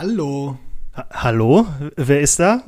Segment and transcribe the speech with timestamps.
[0.00, 0.56] Hallo.
[0.96, 1.66] Ha Hallo?
[1.94, 2.62] Wer ist da?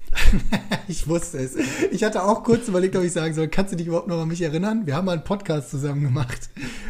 [0.88, 1.54] ich wusste es.
[1.92, 4.28] Ich hatte auch kurz überlegt, ob ich sagen soll, kannst du dich überhaupt noch an
[4.28, 4.86] mich erinnern?
[4.86, 6.48] Wir haben mal einen Podcast zusammen gemacht,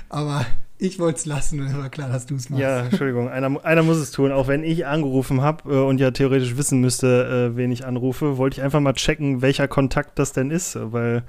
[0.09, 0.47] aber
[0.79, 2.63] ich wollte es lassen und es war klar, dass du es machst.
[2.63, 6.13] Ja, Entschuldigung, einer, einer muss es tun, auch wenn ich angerufen habe äh, und ja
[6.13, 10.33] theoretisch wissen müsste, äh, wen ich anrufe, wollte ich einfach mal checken, welcher Kontakt das
[10.33, 11.25] denn ist, weil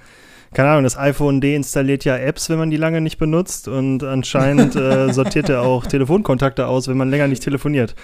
[0.53, 4.75] keine Ahnung, das iPhone deinstalliert ja Apps, wenn man die lange nicht benutzt und anscheinend
[4.75, 7.95] äh, sortiert er auch Telefonkontakte aus, wenn man länger nicht telefoniert.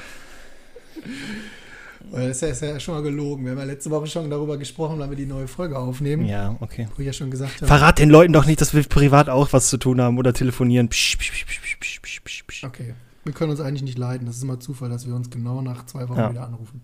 [2.11, 3.43] Das ist ja, ist ja, schon mal gelogen.
[3.43, 6.25] Wir haben ja letzte Woche schon darüber gesprochen, weil wir die neue Folge aufnehmen.
[6.25, 6.87] Ja, okay.
[6.95, 7.67] Wo ich ja schon gesagt habe.
[7.67, 10.87] Verrat den Leuten doch nicht, dass wir privat auch was zu tun haben oder telefonieren.
[10.87, 12.93] Psch, psch, psch, okay.
[13.25, 14.25] Wir können uns eigentlich nicht leiden.
[14.25, 16.31] Das ist immer Zufall, dass wir uns genau nach zwei Wochen ja.
[16.31, 16.81] wieder anrufen.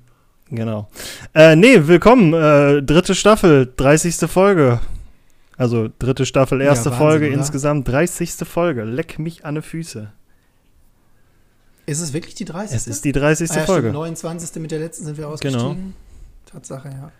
[0.49, 0.89] Genau.
[1.33, 2.33] Äh, nee, willkommen.
[2.33, 4.29] Äh, dritte Staffel, 30.
[4.29, 4.81] Folge.
[5.63, 7.35] Also dritte Staffel, erste ja, Wahnsinn, Folge, oder?
[7.35, 8.33] insgesamt 30.
[8.45, 8.83] Folge.
[8.83, 10.11] Leck mich an die Füße.
[11.85, 12.75] Ist es wirklich die 30.
[12.75, 13.49] Es ist die 30.
[13.49, 13.87] Ah, ja, Folge.
[13.87, 14.61] Stimmt, 29.
[14.61, 15.63] mit der letzten sind wir ausgestiegen.
[15.63, 15.93] Genau.
[16.51, 17.11] Tatsache, ja.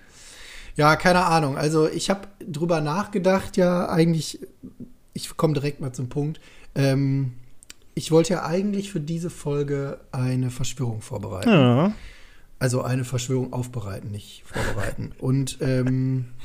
[0.76, 1.58] Ja, keine Ahnung.
[1.58, 4.42] Also ich habe drüber nachgedacht, ja, eigentlich,
[5.14, 6.42] ich komme direkt mal zum Punkt.
[6.76, 7.36] Ähm,
[7.96, 11.50] ich wollte ja eigentlich für diese Folge eine Verschwörung vorbereiten.
[11.50, 11.94] Ja.
[12.60, 15.14] Also eine Verschwörung aufbereiten, nicht vorbereiten.
[15.18, 16.26] Und ähm,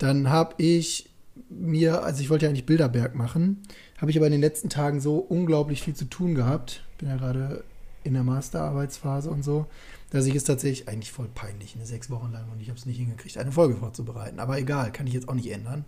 [0.00, 1.10] dann habe ich
[1.50, 3.62] mir, also ich wollte ja eigentlich Bilderberg machen,
[3.98, 7.16] habe ich aber in den letzten Tagen so unglaublich viel zu tun gehabt, bin ja
[7.16, 7.64] gerade
[8.02, 9.66] in der Masterarbeitsphase und so,
[10.08, 12.86] dass ich es tatsächlich eigentlich voll peinlich, eine sechs Wochen lang und ich habe es
[12.86, 14.40] nicht hingekriegt, eine Folge vorzubereiten.
[14.40, 15.84] Aber egal, kann ich jetzt auch nicht ändern.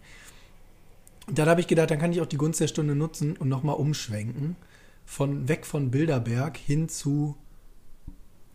[1.27, 3.49] Und dann habe ich gedacht, dann kann ich auch die Gunst der Stunde nutzen und
[3.49, 4.57] nochmal umschwenken.
[5.07, 7.37] Von weg von Bilderberg hin zu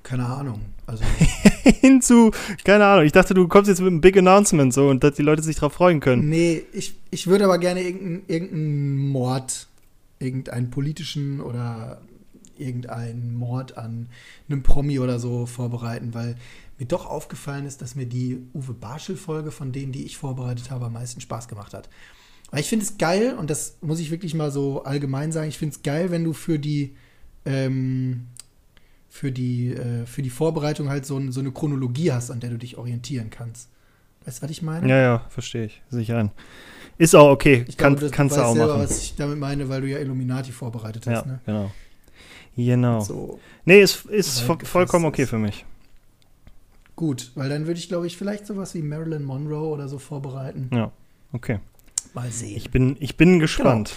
[0.08, 0.62] keine Ahnung.
[0.86, 1.04] Also
[1.64, 2.32] hin zu,
[2.64, 3.06] keine Ahnung.
[3.06, 5.58] Ich dachte, du kommst jetzt mit einem Big Announcement so und dass die Leute sich
[5.58, 6.30] darauf freuen können.
[6.30, 9.68] Nee, ich, ich würde aber gerne irgendeinen irgendein Mord,
[10.20, 12.02] irgendeinen politischen oder
[12.58, 14.08] irgendeinen Mord an
[14.50, 16.38] einem Promi oder so vorbereiten, weil
[16.80, 20.86] mir doch aufgefallen ist, dass mir die Uwe Barschel-Folge von denen, die ich vorbereitet habe,
[20.86, 21.90] am meisten Spaß gemacht hat.
[22.50, 25.58] Weil ich finde es geil, und das muss ich wirklich mal so allgemein sagen, ich
[25.58, 26.96] finde es geil, wenn du für die,
[27.46, 28.28] ähm,
[29.18, 32.58] für die, äh, für die Vorbereitung halt so, so eine Chronologie hast, an der du
[32.58, 33.70] dich orientieren kannst.
[34.26, 34.88] Weißt du, was ich meine?
[34.88, 35.82] Ja, ja, verstehe ich.
[35.90, 36.32] Sicher ein.
[37.00, 37.66] Ist auch okay.
[37.68, 38.84] Ich Kann, glaube, kannst du auch selber, machen.
[38.84, 41.26] was ich damit meine, weil du ja Illuminati vorbereitet hast.
[41.26, 41.40] Ja, ne?
[41.46, 41.72] genau.
[42.56, 43.02] Genau.
[43.02, 45.30] So nee, ist, ist vo vollkommen okay ist.
[45.30, 45.66] für mich.
[46.96, 50.70] Gut, weil dann würde ich, glaube ich, vielleicht sowas wie Marilyn Monroe oder so vorbereiten.
[50.74, 50.92] Ja,
[51.34, 51.60] okay.
[52.14, 52.58] Mal sehen.
[52.58, 53.94] Ich bin, ich bin gespannt.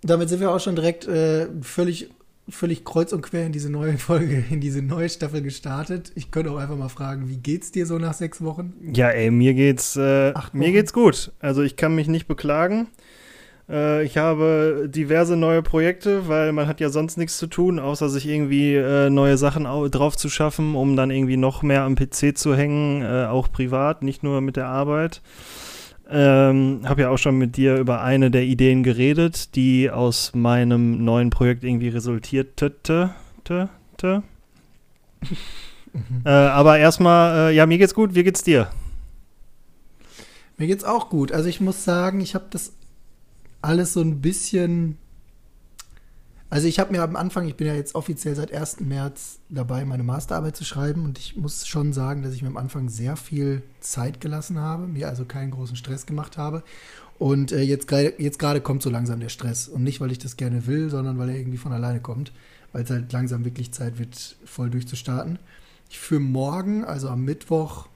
[0.00, 0.14] Genau.
[0.14, 2.10] Damit sind wir auch schon direkt äh, völlig,
[2.48, 6.12] völlig kreuz und quer in diese neue Folge, in diese neue Staffel gestartet.
[6.14, 8.72] Ich könnte auch einfach mal fragen, wie geht's dir so nach sechs Wochen?
[8.94, 11.32] Ja, ey, mir geht's, äh, mir geht's gut.
[11.40, 12.88] Also ich kann mich nicht beklagen.
[13.68, 18.08] Äh, ich habe diverse neue Projekte, weil man hat ja sonst nichts zu tun, außer
[18.08, 22.36] sich irgendwie äh, neue Sachen drauf zu schaffen, um dann irgendwie noch mehr am PC
[22.36, 25.22] zu hängen, äh, auch privat, nicht nur mit der Arbeit.
[26.14, 31.02] Ähm, habe ja auch schon mit dir über eine der Ideen geredet, die aus meinem
[31.04, 33.14] neuen Projekt irgendwie resultierte.
[33.44, 34.22] Te, te.
[36.26, 38.14] äh, aber erstmal, äh, ja, mir geht's gut.
[38.14, 38.70] Wie geht's dir?
[40.58, 41.32] Mir geht's auch gut.
[41.32, 42.72] Also ich muss sagen, ich habe das
[43.62, 44.98] alles so ein bisschen.
[46.52, 48.80] Also ich habe mir am Anfang, ich bin ja jetzt offiziell seit 1.
[48.80, 52.58] März dabei, meine Masterarbeit zu schreiben und ich muss schon sagen, dass ich mir am
[52.58, 56.62] Anfang sehr viel Zeit gelassen habe, mir also keinen großen Stress gemacht habe.
[57.18, 59.66] Und äh, jetzt gerade jetzt kommt so langsam der Stress.
[59.66, 62.32] Und nicht, weil ich das gerne will, sondern weil er irgendwie von alleine kommt,
[62.72, 65.38] weil es halt langsam wirklich Zeit wird, voll durchzustarten.
[65.88, 67.88] Ich für morgen, also am Mittwoch,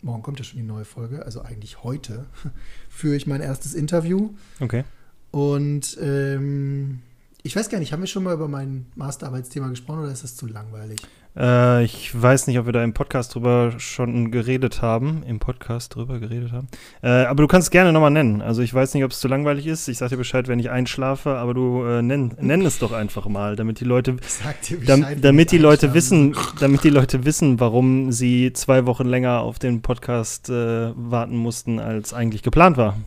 [0.00, 2.24] morgen kommt ja schon die neue Folge, also eigentlich heute,
[2.88, 4.30] führe ich mein erstes Interview.
[4.58, 4.84] Okay.
[5.32, 7.02] Und ähm,
[7.42, 10.36] ich weiß gar nicht, haben wir schon mal über mein Masterarbeitsthema gesprochen oder ist das
[10.36, 11.00] zu langweilig?
[11.36, 15.22] Äh, ich weiß nicht, ob wir da im Podcast drüber schon geredet haben.
[15.26, 16.68] Im Podcast drüber geredet haben.
[17.02, 18.42] Äh, aber du kannst es gerne nochmal nennen.
[18.42, 19.88] Also ich weiß nicht, ob es zu langweilig ist.
[19.88, 23.26] Ich sag dir Bescheid, wenn ich einschlafe, aber du äh, nenn, nenn es doch einfach
[23.26, 24.56] mal, damit die Leute, Bescheid,
[24.86, 29.58] dam, damit die Leute wissen, damit die Leute wissen, warum sie zwei Wochen länger auf
[29.58, 32.98] den Podcast äh, warten mussten, als eigentlich geplant war.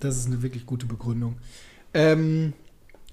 [0.00, 1.36] Das ist eine wirklich gute Begründung.
[1.92, 2.54] Ähm,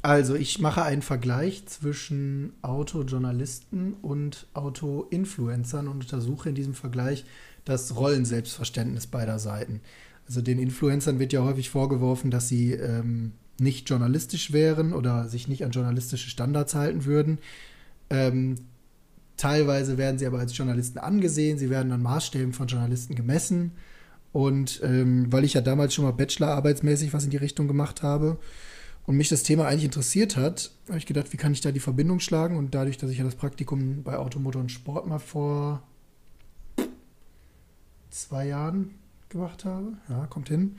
[0.03, 7.23] also, ich mache einen Vergleich zwischen Autojournalisten und Autoinfluencern und untersuche in diesem Vergleich
[7.65, 9.81] das Rollenselbstverständnis beider Seiten.
[10.27, 15.47] Also den Influencern wird ja häufig vorgeworfen, dass sie ähm, nicht journalistisch wären oder sich
[15.47, 17.37] nicht an journalistische Standards halten würden.
[18.09, 18.55] Ähm,
[19.37, 23.73] teilweise werden sie aber als Journalisten angesehen, sie werden an Maßstäben von Journalisten gemessen.
[24.31, 28.39] Und ähm, weil ich ja damals schon mal Bachelorarbeitsmäßig was in die Richtung gemacht habe
[29.05, 31.79] und mich das Thema eigentlich interessiert hat, habe ich gedacht, wie kann ich da die
[31.79, 32.57] Verbindung schlagen?
[32.57, 35.83] Und dadurch, dass ich ja das Praktikum bei Automotor und Sport mal vor
[38.09, 38.95] zwei Jahren
[39.29, 40.77] gemacht habe, ja, kommt hin,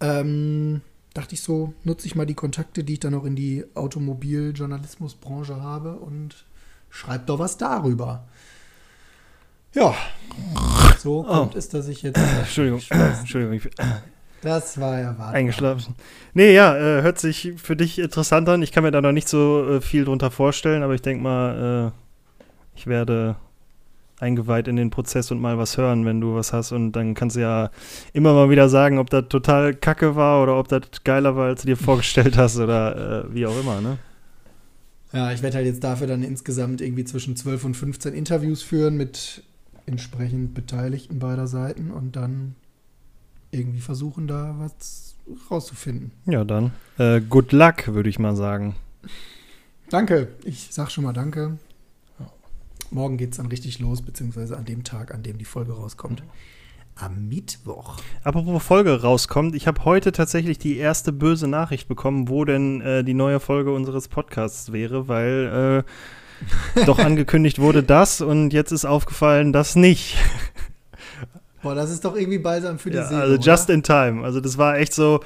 [0.00, 0.80] ähm,
[1.14, 5.60] dachte ich so, nutze ich mal die Kontakte, die ich dann auch in die Automobiljournalismusbranche
[5.60, 6.44] habe und
[6.88, 8.28] schreibe doch was darüber.
[9.74, 9.94] Ja,
[10.98, 11.58] so kommt oh.
[11.58, 12.18] es, dass ich jetzt.
[12.38, 13.54] Entschuldigung, Entschuldigung.
[13.54, 13.64] Ich,
[14.42, 15.32] das war ja wahr.
[15.32, 15.94] Eingeschlafen.
[16.34, 18.62] Nee, ja, äh, hört sich für dich interessant an.
[18.62, 21.92] Ich kann mir da noch nicht so äh, viel drunter vorstellen, aber ich denke mal,
[21.92, 23.36] äh, ich werde
[24.20, 26.72] eingeweiht in den Prozess und mal was hören, wenn du was hast.
[26.72, 27.70] Und dann kannst du ja
[28.12, 31.62] immer mal wieder sagen, ob das total kacke war oder ob das geiler war, als
[31.62, 33.98] du dir vorgestellt hast oder äh, wie auch immer, ne?
[35.12, 38.96] Ja, ich werde halt jetzt dafür dann insgesamt irgendwie zwischen 12 und 15 Interviews führen
[38.96, 39.42] mit
[39.86, 42.54] entsprechend Beteiligten beider Seiten und dann
[43.50, 45.16] irgendwie versuchen, da was
[45.50, 46.12] rauszufinden.
[46.26, 48.76] Ja, dann äh, good luck, würde ich mal sagen.
[49.88, 50.28] Danke.
[50.44, 51.58] Ich sag schon mal danke.
[52.92, 56.22] Morgen geht es dann richtig los, beziehungsweise an dem Tag, an dem die Folge rauskommt.
[56.96, 57.98] Am Mittwoch.
[58.24, 63.04] Apropos Folge rauskommt, ich habe heute tatsächlich die erste böse Nachricht bekommen, wo denn äh,
[63.04, 65.84] die neue Folge unseres Podcasts wäre, weil
[66.76, 70.18] äh, doch angekündigt wurde das und jetzt ist aufgefallen, das nicht.
[71.62, 73.20] Boah, das ist doch irgendwie balsam für die ja, Seele.
[73.20, 73.74] Also just oder?
[73.74, 74.24] in time.
[74.24, 75.20] Also das war echt so,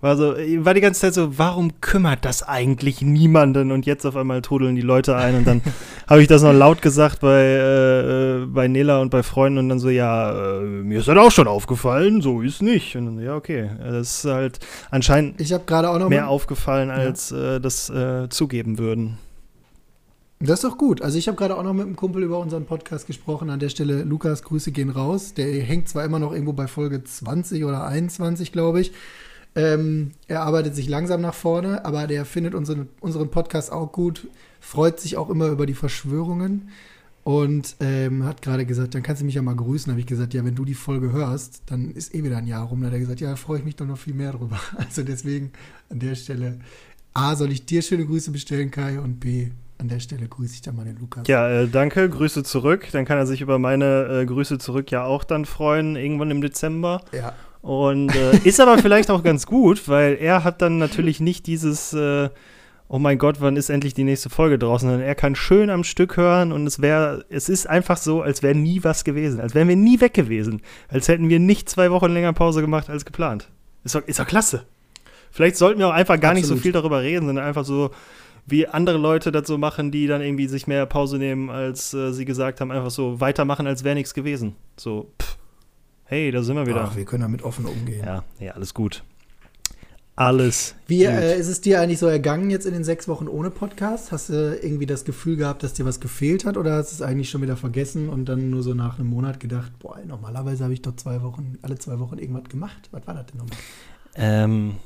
[0.00, 3.72] war so, war die ganze Zeit so, warum kümmert das eigentlich niemanden?
[3.72, 5.62] Und jetzt auf einmal trudeln die Leute ein und dann
[6.06, 9.78] habe ich das noch laut gesagt bei, äh, bei Nela und bei Freunden und dann
[9.78, 12.94] so, ja, äh, mir ist das auch schon aufgefallen, so ist nicht.
[12.96, 13.70] Und dann, ja, okay.
[13.82, 14.58] Das ist halt
[14.90, 17.56] anscheinend ich auch noch mehr mal, aufgefallen, als ja.
[17.56, 19.18] äh, das äh, zugeben würden.
[20.38, 21.00] Das ist doch gut.
[21.00, 23.48] Also ich habe gerade auch noch mit einem Kumpel über unseren Podcast gesprochen.
[23.48, 25.32] An der Stelle, Lukas, Grüße gehen raus.
[25.32, 28.92] Der hängt zwar immer noch irgendwo bei Folge 20 oder 21, glaube ich.
[29.54, 34.28] Ähm, er arbeitet sich langsam nach vorne, aber der findet unseren, unseren Podcast auch gut,
[34.60, 36.68] freut sich auch immer über die Verschwörungen
[37.24, 39.90] und ähm, hat gerade gesagt, dann kannst du mich ja mal grüßen.
[39.90, 42.66] Habe ich gesagt, ja, wenn du die Folge hörst, dann ist eh wieder ein Jahr
[42.66, 42.80] rum.
[42.80, 44.60] Dann hat er gesagt, ja, da freue ich mich doch noch viel mehr drüber.
[44.76, 45.52] Also deswegen
[45.88, 46.60] an der Stelle,
[47.14, 50.62] A, soll ich dir schöne Grüße bestellen, Kai, und B, an der Stelle grüße ich
[50.62, 51.28] dann mal den Lukas.
[51.28, 52.88] Ja, äh, danke, Grüße zurück.
[52.92, 56.40] Dann kann er sich über meine äh, Grüße zurück ja auch dann freuen, irgendwann im
[56.40, 57.02] Dezember.
[57.12, 57.34] Ja.
[57.60, 61.92] Und äh, ist aber vielleicht auch ganz gut, weil er hat dann natürlich nicht dieses,
[61.92, 62.30] äh,
[62.88, 65.84] oh mein Gott, wann ist endlich die nächste Folge draußen, sondern er kann schön am
[65.84, 69.54] Stück hören und es wäre, es ist einfach so, als wäre nie was gewesen, als
[69.54, 73.04] wären wir nie weg gewesen, als hätten wir nicht zwei Wochen länger Pause gemacht als
[73.04, 73.48] geplant.
[73.84, 74.64] Ist doch, ist doch klasse.
[75.30, 76.36] Vielleicht sollten wir auch einfach gar Absolut.
[76.36, 77.90] nicht so viel darüber reden, sondern einfach so,
[78.46, 82.12] wie andere Leute das so machen, die dann irgendwie sich mehr Pause nehmen, als äh,
[82.12, 84.54] sie gesagt haben, einfach so weitermachen, als wäre nichts gewesen.
[84.76, 85.36] So, pff.
[86.04, 86.84] hey, da sind wir wieder.
[86.84, 88.04] Ach, wir können damit offen umgehen.
[88.04, 89.02] Ja, ja, alles gut.
[90.18, 90.74] Alles.
[90.86, 94.12] Wie äh, ist es dir eigentlich so ergangen jetzt in den sechs Wochen ohne Podcast?
[94.12, 97.02] Hast du irgendwie das Gefühl gehabt, dass dir was gefehlt hat oder hast du es
[97.02, 100.72] eigentlich schon wieder vergessen und dann nur so nach einem Monat gedacht, boah, normalerweise habe
[100.72, 102.88] ich doch zwei Wochen, alle zwei Wochen irgendwas gemacht.
[102.92, 103.58] Was war das denn nochmal?
[104.14, 104.76] Ähm,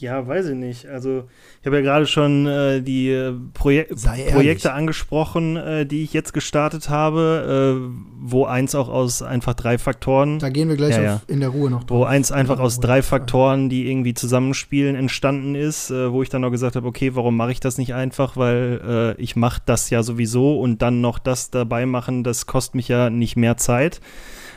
[0.00, 0.86] ja, weiß ich nicht.
[0.86, 1.24] Also
[1.60, 3.94] ich habe ja gerade schon äh, die äh, Projek
[4.32, 9.78] Projekte angesprochen, äh, die ich jetzt gestartet habe, äh, wo eins auch aus einfach drei
[9.78, 10.38] Faktoren.
[10.38, 11.22] Da gehen wir gleich ja, ja.
[11.26, 11.98] in der Ruhe noch drauf.
[11.98, 16.42] Wo eins einfach aus drei Faktoren, die irgendwie zusammenspielen, entstanden ist, äh, wo ich dann
[16.42, 18.36] noch gesagt habe, okay, warum mache ich das nicht einfach?
[18.36, 22.74] Weil äh, ich mache das ja sowieso und dann noch das dabei machen, das kostet
[22.74, 24.00] mich ja nicht mehr Zeit.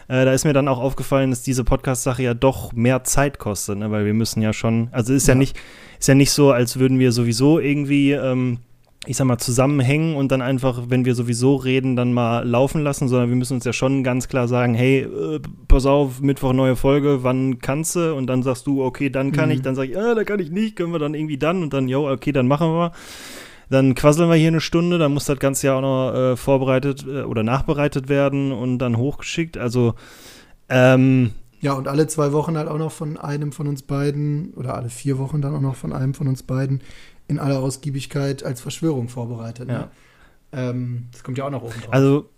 [0.09, 3.77] Äh, da ist mir dann auch aufgefallen, dass diese Podcast-Sache ja doch mehr Zeit kostet,
[3.77, 3.91] ne?
[3.91, 5.35] weil wir müssen ja schon, also ist ja.
[5.35, 5.55] ja nicht,
[5.99, 8.57] ist ja nicht so, als würden wir sowieso irgendwie, ähm,
[9.05, 13.07] ich sag mal, zusammenhängen und dann einfach, wenn wir sowieso reden, dann mal laufen lassen,
[13.07, 16.75] sondern wir müssen uns ja schon ganz klar sagen, hey, äh, pass auf, Mittwoch neue
[16.75, 18.15] Folge, wann kannst du?
[18.15, 19.55] Und dann sagst du, okay, dann kann mhm.
[19.55, 21.71] ich, dann sag ich, ah, da kann ich nicht, können wir dann irgendwie dann und
[21.71, 22.93] dann, jo, okay, dann machen wir.
[23.69, 27.05] Dann quasseln wir hier eine Stunde, dann muss das Ganze ja auch noch äh, vorbereitet
[27.07, 29.57] äh, oder nachbereitet werden und dann hochgeschickt.
[29.57, 29.93] Also,
[30.69, 34.75] ähm, ja, und alle zwei Wochen halt auch noch von einem von uns beiden oder
[34.75, 36.81] alle vier Wochen dann auch noch von einem von uns beiden
[37.27, 39.67] in aller Ausgiebigkeit als Verschwörung vorbereitet.
[39.67, 39.73] Ne?
[39.73, 39.91] Ja.
[40.69, 41.93] Ähm, das kommt ja auch noch oben drauf.
[41.93, 42.29] Also,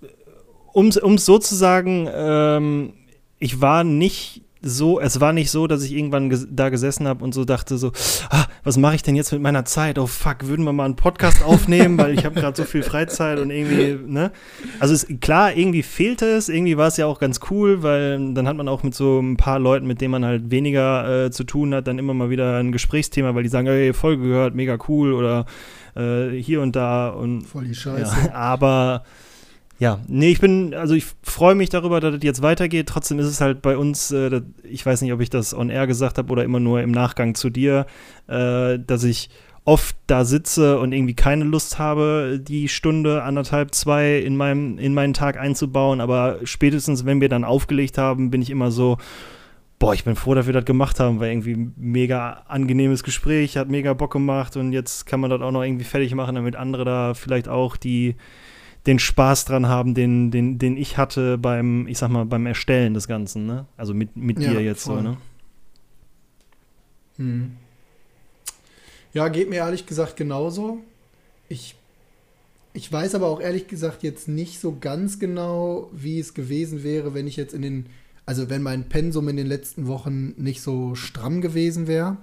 [0.73, 2.93] um es so zu sagen, ähm,
[3.39, 7.23] ich war nicht so, es war nicht so, dass ich irgendwann ges da gesessen habe
[7.23, 7.91] und so dachte so,
[8.29, 9.97] ah, was mache ich denn jetzt mit meiner Zeit?
[9.97, 13.39] Oh fuck, würden wir mal einen Podcast aufnehmen, weil ich habe gerade so viel Freizeit
[13.39, 14.31] und irgendwie, ne?
[14.79, 18.47] Also ist, klar, irgendwie fehlte es, irgendwie war es ja auch ganz cool, weil dann
[18.47, 21.43] hat man auch mit so ein paar Leuten, mit denen man halt weniger äh, zu
[21.43, 24.77] tun hat, dann immer mal wieder ein Gesprächsthema, weil die sagen, ey, Folge gehört, mega
[24.87, 25.45] cool oder
[25.95, 28.15] äh, hier und da und voll die Scheiße.
[28.27, 29.03] Ja, aber
[29.81, 32.87] ja, nee, ich bin, also ich freue mich darüber, dass es jetzt weitergeht.
[32.87, 35.71] Trotzdem ist es halt bei uns, äh, das, ich weiß nicht, ob ich das on
[35.71, 37.87] air gesagt habe oder immer nur im Nachgang zu dir,
[38.27, 39.31] äh, dass ich
[39.65, 44.93] oft da sitze und irgendwie keine Lust habe, die Stunde, anderthalb, zwei in, meinem, in
[44.93, 45.99] meinen Tag einzubauen.
[45.99, 48.99] Aber spätestens, wenn wir dann aufgelegt haben, bin ich immer so,
[49.79, 53.69] boah, ich bin froh, dass wir das gemacht haben, weil irgendwie mega angenehmes Gespräch, hat
[53.69, 56.85] mega Bock gemacht und jetzt kann man das auch noch irgendwie fertig machen, damit andere
[56.85, 58.15] da vielleicht auch die
[58.87, 62.93] den Spaß dran haben, den, den, den ich hatte beim, ich sag mal, beim Erstellen
[62.93, 63.67] des Ganzen, ne?
[63.77, 64.97] Also mit, mit ja, dir jetzt voll.
[64.97, 65.17] so, ne?
[67.17, 67.51] Hm.
[69.13, 70.79] Ja, geht mir ehrlich gesagt genauso.
[71.49, 71.75] Ich,
[72.73, 77.13] ich weiß aber auch ehrlich gesagt jetzt nicht so ganz genau, wie es gewesen wäre,
[77.13, 77.85] wenn ich jetzt in den,
[78.25, 82.17] also wenn mein Pensum in den letzten Wochen nicht so stramm gewesen wäre.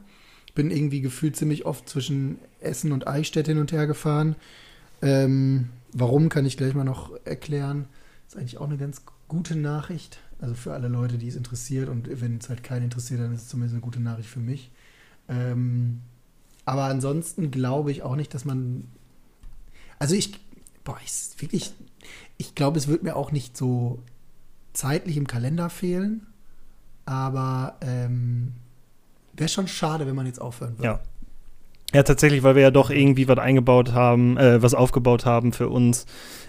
[0.55, 4.35] Bin irgendwie gefühlt ziemlich oft zwischen Essen und Eichstätt hin und her gefahren.
[5.03, 7.87] Ähm, Warum kann ich gleich mal noch erklären.
[8.27, 10.19] Ist eigentlich auch eine ganz gute Nachricht.
[10.41, 11.89] Also für alle Leute, die es interessiert.
[11.89, 14.71] Und wenn es halt keinen interessiert, dann ist es zumindest eine gute Nachricht für mich.
[15.29, 16.01] Ähm,
[16.65, 18.85] aber ansonsten glaube ich auch nicht, dass man.
[19.99, 20.39] Also ich.
[20.85, 21.73] Boah, ich wirklich.
[22.37, 24.03] Ich glaube, es wird mir auch nicht so
[24.73, 26.27] zeitlich im Kalender fehlen.
[27.05, 28.53] Aber ähm,
[29.33, 30.85] wäre schon schade, wenn man jetzt aufhören würde.
[30.85, 31.01] Ja,
[31.95, 35.69] ja, tatsächlich, weil wir ja doch irgendwie was eingebaut haben, äh, was aufgebaut haben für
[35.69, 36.05] uns.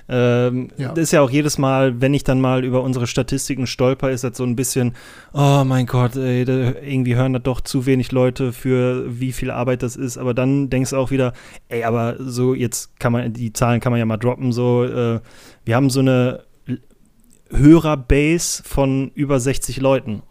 [0.10, 0.90] Ähm, ja.
[0.90, 4.24] Das ist ja auch jedes Mal, wenn ich dann mal über unsere Statistiken stolper, ist
[4.24, 4.96] das so ein bisschen,
[5.34, 9.84] oh mein Gott, ey, irgendwie hören da doch zu wenig Leute für wie viel Arbeit
[9.84, 10.18] das ist.
[10.18, 11.34] Aber dann denkst du auch wieder,
[11.70, 15.20] ey, aber so jetzt kann man, die Zahlen kann man ja mal droppen, so, äh,
[15.64, 16.44] wir haben so eine
[17.52, 20.24] Hörerbase von über 60 Leuten.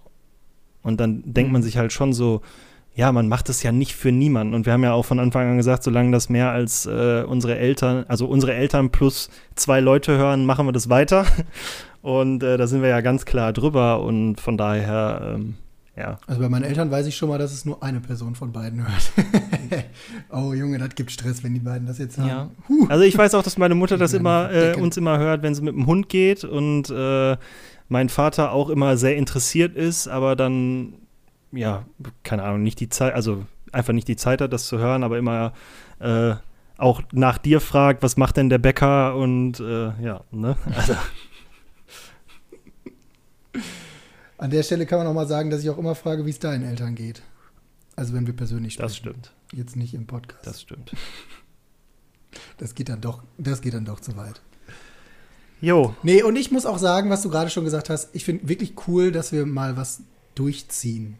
[0.82, 1.64] Und dann denkt man mhm.
[1.64, 2.42] sich halt schon so,
[2.98, 4.54] ja, man macht es ja nicht für niemanden.
[4.54, 7.56] Und wir haben ja auch von Anfang an gesagt, solange das mehr als äh, unsere
[7.56, 11.24] Eltern, also unsere Eltern plus zwei Leute hören, machen wir das weiter.
[12.02, 14.02] Und äh, da sind wir ja ganz klar drüber.
[14.02, 15.54] Und von daher, ähm,
[15.96, 16.18] ja.
[16.26, 18.84] Also bei meinen Eltern weiß ich schon mal, dass es nur eine Person von beiden
[18.84, 19.12] hört.
[20.32, 22.28] oh Junge, das gibt Stress, wenn die beiden das jetzt haben.
[22.28, 22.50] Ja.
[22.88, 25.62] Also ich weiß auch, dass meine Mutter das immer äh, uns immer hört, wenn sie
[25.62, 27.36] mit dem Hund geht und äh,
[27.88, 30.94] mein Vater auch immer sehr interessiert ist, aber dann
[31.52, 31.84] ja,
[32.22, 35.18] keine Ahnung, nicht die Zeit, also einfach nicht die Zeit hat, das zu hören, aber
[35.18, 35.52] immer
[36.00, 36.34] äh,
[36.76, 40.56] auch nach dir fragt, was macht denn der Bäcker und äh, ja, ne?
[40.76, 40.94] Also.
[44.38, 46.38] An der Stelle kann man auch mal sagen, dass ich auch immer frage, wie es
[46.38, 47.22] deinen Eltern geht.
[47.96, 48.86] Also wenn wir persönlich sprechen.
[48.86, 49.32] Das stimmt.
[49.52, 50.46] Jetzt nicht im Podcast.
[50.46, 50.92] Das stimmt.
[52.58, 54.40] Das geht dann doch, das geht dann doch zu weit.
[55.60, 55.96] Jo.
[56.04, 58.74] Nee, und ich muss auch sagen, was du gerade schon gesagt hast, ich finde wirklich
[58.86, 60.02] cool, dass wir mal was
[60.36, 61.18] durchziehen.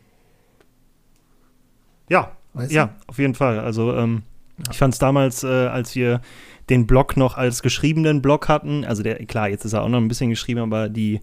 [2.09, 3.61] Ja, weißt ja, auf jeden Fall.
[3.61, 4.23] Also ähm,
[4.59, 4.65] ja.
[4.71, 6.21] ich fand es damals, äh, als wir
[6.69, 9.99] den Blog noch als geschriebenen Blog hatten, also der, klar, jetzt ist er auch noch
[9.99, 11.21] ein bisschen geschrieben, aber die,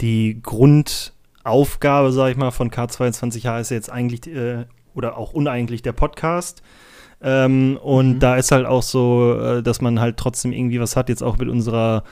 [0.00, 5.92] die Grundaufgabe, sag ich mal, von K22H ist jetzt eigentlich, äh, oder auch uneigentlich der
[5.92, 6.62] Podcast.
[7.22, 8.18] Ähm, und mhm.
[8.18, 11.38] da ist halt auch so, äh, dass man halt trotzdem irgendwie was hat, jetzt auch
[11.38, 12.02] mit unserer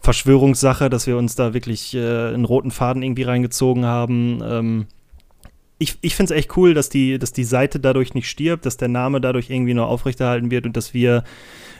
[0.00, 4.40] Verschwörungssache, dass wir uns da wirklich äh, einen roten Faden irgendwie reingezogen haben.
[4.44, 4.86] Ähm,
[5.78, 8.76] ich, ich finde es echt cool, dass die, dass die Seite dadurch nicht stirbt, dass
[8.76, 11.22] der Name dadurch irgendwie noch aufrechterhalten wird und dass wir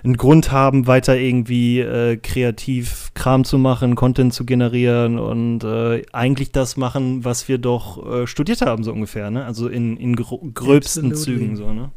[0.05, 6.05] einen Grund haben, weiter irgendwie äh, kreativ Kram zu machen, Content zu generieren und äh,
[6.13, 9.45] eigentlich das machen, was wir doch äh, studiert haben, so ungefähr, ne?
[9.45, 11.15] Also in, in gröbsten Absolutely.
[11.17, 11.91] Zügen so, ne?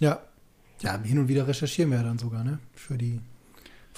[0.00, 0.20] Ja.
[0.80, 2.58] Ja, hin und wieder recherchieren wir dann sogar, ne?
[2.74, 3.20] Für die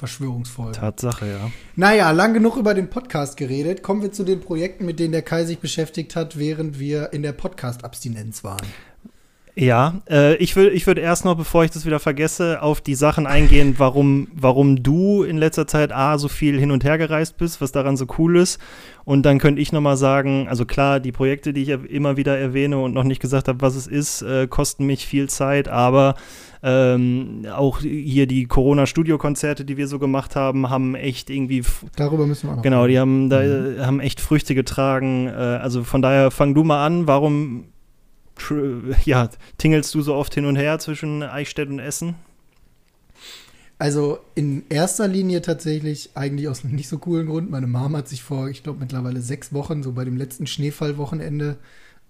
[0.06, 0.74] Verschwörungsfolgen.
[0.74, 1.50] Tatsache, ja.
[1.76, 3.82] Naja, lang genug über den Podcast geredet.
[3.82, 7.22] Kommen wir zu den Projekten, mit denen der Kai sich beschäftigt hat, während wir in
[7.22, 8.66] der Podcast-Abstinenz waren.
[9.56, 12.96] Ja, äh, ich würde ich würd erst noch, bevor ich das wieder vergesse, auf die
[12.96, 17.36] Sachen eingehen, warum, warum du in letzter Zeit A, so viel hin und her gereist
[17.36, 18.60] bist, was daran so cool ist.
[19.04, 22.36] Und dann könnte ich noch mal sagen, also klar, die Projekte, die ich immer wieder
[22.36, 26.16] erwähne und noch nicht gesagt habe, was es ist, äh, kosten mich viel Zeit, aber
[26.64, 31.62] ähm, auch hier die Corona-Studio-Konzerte, die wir so gemacht haben, haben echt irgendwie.
[31.94, 32.62] Darüber müssen wir auch noch.
[32.62, 33.86] Genau, die haben, da, mhm.
[33.86, 35.28] haben echt Früchte getragen.
[35.28, 37.06] Äh, also von daher fang du mal an.
[37.06, 37.66] Warum
[39.04, 42.14] ja, tingelst du so oft hin und her zwischen Eichstätt und Essen?
[43.78, 47.50] Also in erster Linie tatsächlich eigentlich aus einem nicht so coolen Grund.
[47.50, 51.56] Meine Mom hat sich vor, ich glaube, mittlerweile sechs Wochen, so bei dem letzten Schneefallwochenende,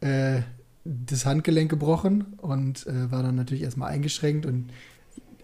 [0.01, 0.43] äh,
[0.85, 4.45] das Handgelenk gebrochen und äh, war dann natürlich erstmal eingeschränkt.
[4.45, 4.71] Und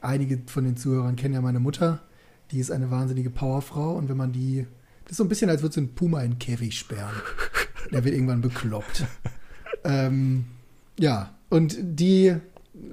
[0.03, 2.01] einige von den Zuhörern kennen ja meine Mutter.
[2.51, 4.67] Die ist eine wahnsinnige Powerfrau und wenn man die,
[5.05, 7.15] das ist so ein bisschen, als würde so ein Puma in den Käfig sperren.
[7.93, 9.05] Der wird irgendwann bekloppt.
[9.85, 10.45] ähm,
[11.01, 12.37] ja, und die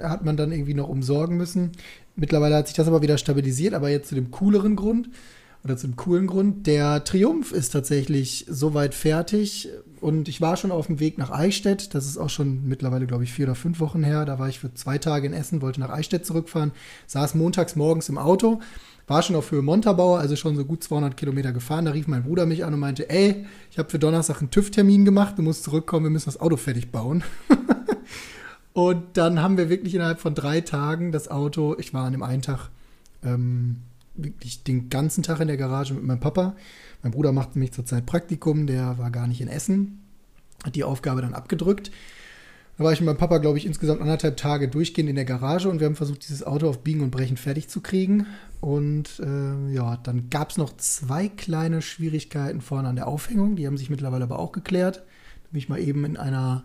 [0.02, 1.72] hat man dann irgendwie noch umsorgen müssen.
[2.16, 5.10] Mittlerweile hat sich das aber wieder stabilisiert, aber jetzt zu dem cooleren Grund.
[5.64, 6.66] oder zu einem coolen Grund.
[6.66, 11.94] Der Triumph ist tatsächlich soweit fertig und ich war schon auf dem Weg nach Eichstätt.
[11.94, 14.24] Das ist auch schon mittlerweile, glaube ich, vier oder fünf Wochen her.
[14.24, 16.72] Da war ich für zwei Tage in Essen, wollte nach Eichstätt zurückfahren,
[17.08, 18.62] saß montags morgens im Auto,
[19.08, 21.86] war schon auf Höhe Montabaur, also schon so gut 200 Kilometer gefahren.
[21.86, 25.06] Da rief mein Bruder mich an und meinte, ey, ich habe für Donnerstag einen TÜV-Termin
[25.06, 27.24] gemacht, du musst zurückkommen, wir müssen das Auto fertig bauen.
[28.78, 32.22] und dann haben wir wirklich innerhalb von drei Tagen das Auto, ich war an dem
[32.22, 32.70] einen Tag
[33.24, 33.78] ähm,
[34.14, 36.56] wirklich den ganzen Tag in der Garage mit meinem Papa.
[37.02, 40.04] Mein Bruder macht nämlich zurzeit Praktikum, der war gar nicht in Essen,
[40.64, 41.90] hat die Aufgabe dann abgedrückt.
[42.78, 45.70] Da war ich mit meinem Papa, glaube ich, insgesamt anderthalb Tage durchgehend in der Garage
[45.70, 48.28] und wir haben versucht, dieses Auto auf Biegen und Brechen fertig zu kriegen.
[48.62, 53.56] Und äh, ja, dann gab es noch zwei kleine Schwierigkeiten vorne an der Aufhängung.
[53.56, 54.98] Die haben sich mittlerweile aber auch geklärt.
[54.98, 56.64] Da bin ich mal eben in einer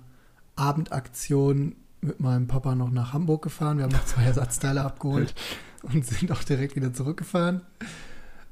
[0.57, 3.78] Abendaktion mit meinem Papa noch nach Hamburg gefahren.
[3.78, 5.35] Wir haben noch zwei Ersatzteile abgeholt
[5.82, 7.62] und sind auch direkt wieder zurückgefahren.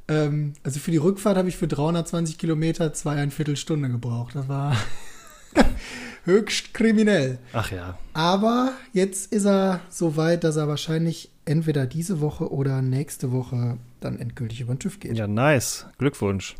[0.08, 4.34] Ähm, also für die Rückfahrt habe ich für 320 Kilometer zweieinviertel Stunde gebraucht.
[4.34, 4.76] Das war
[6.24, 7.38] höchst kriminell.
[7.52, 7.98] Ach ja.
[8.14, 13.78] Aber jetzt ist er so weit, dass er wahrscheinlich entweder diese Woche oder nächste Woche
[14.00, 15.16] dann endgültig über den TÜV geht.
[15.16, 15.86] Ja, nice.
[15.98, 16.56] Glückwunsch.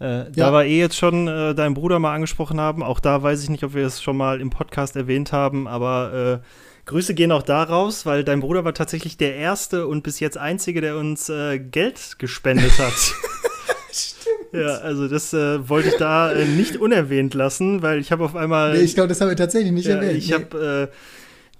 [0.00, 0.30] Äh, ja.
[0.30, 3.50] Da wir eh jetzt schon äh, deinen Bruder mal angesprochen haben, auch da weiß ich
[3.50, 6.46] nicht, ob wir es schon mal im Podcast erwähnt haben, aber äh,
[6.86, 10.80] Grüße gehen auch daraus, weil dein Bruder war tatsächlich der erste und bis jetzt einzige,
[10.80, 12.92] der uns äh, Geld gespendet hat.
[13.92, 14.64] Stimmt.
[14.64, 18.34] Ja, also das äh, wollte ich da äh, nicht unerwähnt lassen, weil ich habe auf
[18.34, 18.72] einmal.
[18.72, 20.16] Nee, ich glaube, das haben wir tatsächlich nicht ja, erwähnt.
[20.16, 20.34] Ich nee.
[20.34, 20.88] habe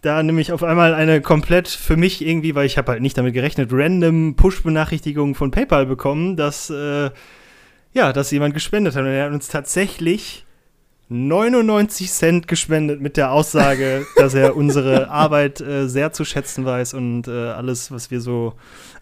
[0.03, 3.35] da nämlich auf einmal eine komplett für mich irgendwie, weil ich habe halt nicht damit
[3.35, 6.73] gerechnet, random Push-Benachrichtigung von PayPal bekommen, dass
[7.93, 9.03] ja, dass jemand gespendet hat.
[9.03, 10.45] Und er hat uns tatsächlich
[11.09, 16.95] 99 Cent gespendet mit der Aussage, dass er unsere Arbeit äh, sehr zu schätzen weiß
[16.95, 18.55] und äh, alles, was wir so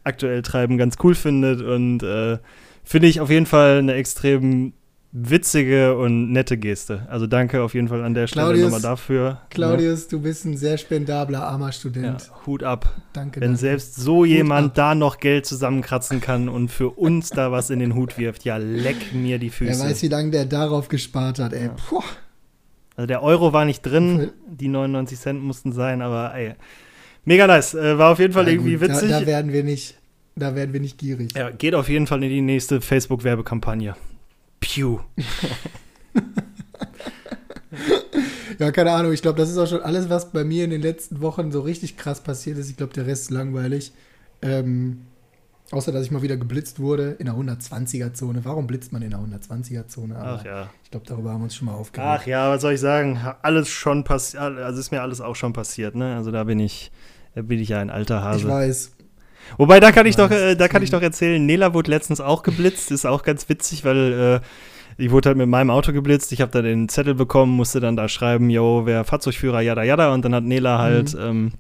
[0.05, 1.61] aktuell treiben, ganz cool findet.
[1.61, 2.39] Und äh,
[2.83, 4.73] finde ich auf jeden Fall eine extrem
[5.11, 7.07] witzige und nette Geste.
[7.09, 9.31] Also danke auf jeden Fall an der Stelle Claudius, nochmal dafür.
[9.31, 9.39] Ne?
[9.51, 10.09] Claudius, ja.
[10.11, 12.29] du bist ein sehr spendabler, armer Student.
[12.29, 12.95] Ja, Hut ab.
[13.13, 13.41] Danke.
[13.41, 13.61] Wenn danke.
[13.61, 17.95] selbst so jemand da noch Geld zusammenkratzen kann und für uns da was in den
[17.95, 19.81] Hut wirft, ja, leck mir die Füße.
[19.81, 21.67] Wer weiß, wie lange der darauf gespart hat, ey.
[21.67, 22.01] Ja.
[22.97, 26.55] Also der Euro war nicht drin, die 99 Cent mussten sein, aber ey,
[27.25, 27.75] mega nice.
[27.75, 29.09] Äh, war auf jeden Fall irgendwie gut, witzig.
[29.09, 29.97] Da, da werden wir nicht,
[30.37, 31.33] da werden wir nicht gierig.
[31.35, 33.95] Ja, geht auf jeden Fall in die nächste Facebook-Werbekampagne.
[34.61, 35.01] Pew.
[38.59, 39.13] ja, keine Ahnung.
[39.13, 41.61] Ich glaube, das ist auch schon alles, was bei mir in den letzten Wochen so
[41.61, 42.71] richtig krass passiert ist.
[42.71, 43.93] Ich glaube, der Rest ist langweilig.
[44.43, 45.03] Ähm,
[45.71, 48.45] außer, dass ich mal wieder geblitzt wurde in der 120er-Zone.
[48.45, 50.17] Warum blitzt man in der 120er-Zone?
[50.19, 50.71] Ach ja.
[50.85, 52.11] Ich glaube, darüber haben wir uns schon mal aufgeregt.
[52.11, 53.19] Ach ja, was soll ich sagen?
[53.43, 54.43] Alles schon passiert.
[54.43, 56.17] Also ist mir alles auch schon passiert, ne?
[56.17, 56.91] Also da bin ich,
[57.35, 58.41] da bin ich ja ein alter Hase.
[58.41, 58.93] Ich weiß.
[59.57, 62.43] Wobei, da kann ich, doch, äh, da kann ich doch erzählen, Nela wurde letztens auch
[62.43, 66.41] geblitzt, ist auch ganz witzig, weil äh, ich wurde halt mit meinem Auto geblitzt, ich
[66.41, 70.25] habe da den Zettel bekommen, musste dann da schreiben, yo, wer Fahrzeugführer, jada, jada, und
[70.25, 71.21] dann hat Nela halt mhm.
[71.21, 71.53] ähm,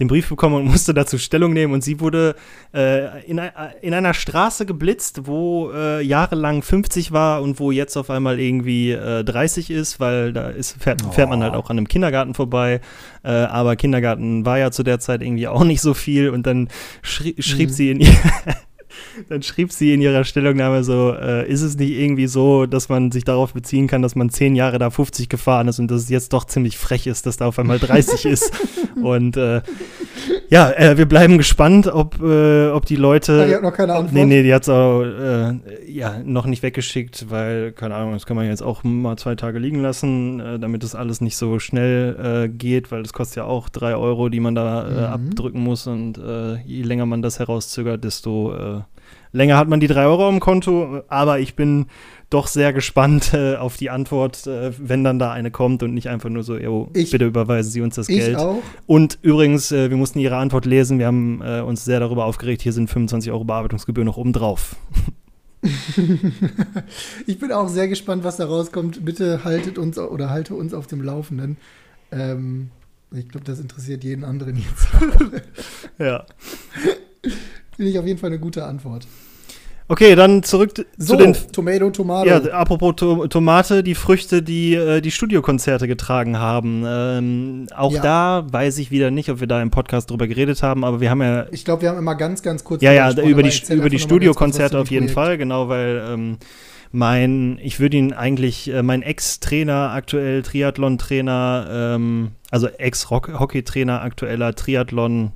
[0.00, 1.72] den Brief bekommen und musste dazu Stellung nehmen.
[1.72, 2.34] Und sie wurde
[2.74, 3.40] äh, in,
[3.80, 8.92] in, einer Straße geblitzt, wo äh, jahrelang 50 war und wo jetzt auf einmal irgendwie
[8.92, 11.58] äh, 30 ist, weil da ist, fährt, fährt, man halt oh.
[11.58, 12.80] auch an einem Kindergarten vorbei.
[13.24, 16.30] Äh, aber Kindergarten war ja zu der Zeit irgendwie auch nicht so viel.
[16.30, 16.68] Und dann
[17.02, 17.74] schrie, schrieb mhm.
[17.74, 18.14] sie in ihr.
[19.28, 23.10] dann schrieb sie in ihrer Stellungnahme so, äh, ist es nicht irgendwie so, dass man
[23.10, 26.08] sich darauf beziehen kann, dass man zehn Jahre da 50 gefahren ist und dass es
[26.08, 28.52] jetzt doch ziemlich frech ist, dass da auf einmal 30 ist.
[29.02, 29.62] Und äh,
[30.52, 33.46] ja, äh, wir bleiben gespannt, ob, äh, ob die Leute.
[33.46, 34.12] Die hat noch keine Antwort.
[34.12, 35.54] Nee, nee, die hat es auch äh,
[35.90, 39.58] ja, noch nicht weggeschickt, weil, keine Ahnung, das kann man jetzt auch mal zwei Tage
[39.58, 43.70] liegen lassen, äh, damit das alles nicht so schnell geht, weil das kostet ja auch
[43.70, 44.98] drei Euro, die man da mhm.
[45.04, 45.86] abdrücken muss.
[45.86, 46.20] Und
[46.66, 48.84] je länger man das herauszögert, desto
[49.32, 51.02] länger hat man die drei Euro im Konto.
[51.08, 51.86] Aber ich bin
[52.30, 56.08] doch sehr gespannt äh, auf die Antwort, äh, wenn dann da eine kommt und nicht
[56.08, 58.36] einfach nur so, yo, ich, bitte überweisen Sie uns das ich Geld.
[58.36, 58.62] Auch.
[58.86, 60.98] Und übrigens, äh, wir mussten Ihre Antwort lesen.
[60.98, 62.62] Wir haben äh, uns sehr darüber aufgeregt.
[62.62, 64.76] Hier sind 25 Euro Bearbeitungsgebühr noch oben drauf.
[67.26, 69.04] ich bin auch sehr gespannt, was da rauskommt.
[69.04, 71.56] Bitte haltet uns oder halte uns auf dem Laufenden.
[72.10, 72.70] Ähm,
[73.14, 74.88] ich glaube, das interessiert jeden anderen jetzt.
[75.98, 76.24] ja.
[77.76, 79.06] Finde ich auf jeden Fall eine gute Antwort.
[79.88, 81.36] Okay, dann zurück so, zu den.
[81.52, 82.28] Tomato, Tomate.
[82.28, 86.84] Ja, apropos to Tomate, die Früchte, die äh, die Studiokonzerte getragen haben.
[86.86, 88.00] Ähm, auch ja.
[88.00, 91.10] da weiß ich wieder nicht, ob wir da im Podcast drüber geredet haben, aber wir
[91.10, 91.46] haben ja.
[91.50, 92.80] Ich glaube, wir haben immer ganz, ganz kurz.
[92.80, 95.08] Ja, ja, über die, über die Studiokonzerte auf jeden.
[95.08, 96.02] Fall, genau, weil.
[96.08, 96.38] Ähm,
[96.94, 105.30] mein, ich würde ihn eigentlich, äh, mein Ex-Trainer, aktuell Triathlon-Trainer, ähm, also Ex-Hockey-Trainer, aktueller Triathlon-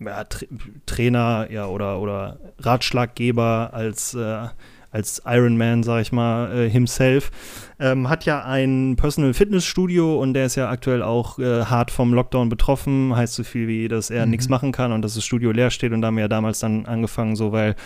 [0.00, 0.46] ja, Tra
[0.86, 4.48] Trainer ja, oder, oder Ratschlaggeber als äh,
[4.90, 7.30] als Iron Man, sag ich mal, äh, himself,
[7.78, 11.90] ähm, hat ja ein Personal Fitness Studio und der ist ja aktuell auch äh, hart
[11.90, 13.14] vom Lockdown betroffen.
[13.14, 14.30] Heißt so viel wie, dass er mhm.
[14.30, 15.92] nichts machen kann und dass das Studio leer steht.
[15.92, 17.76] Und da haben wir ja damals dann angefangen, so weil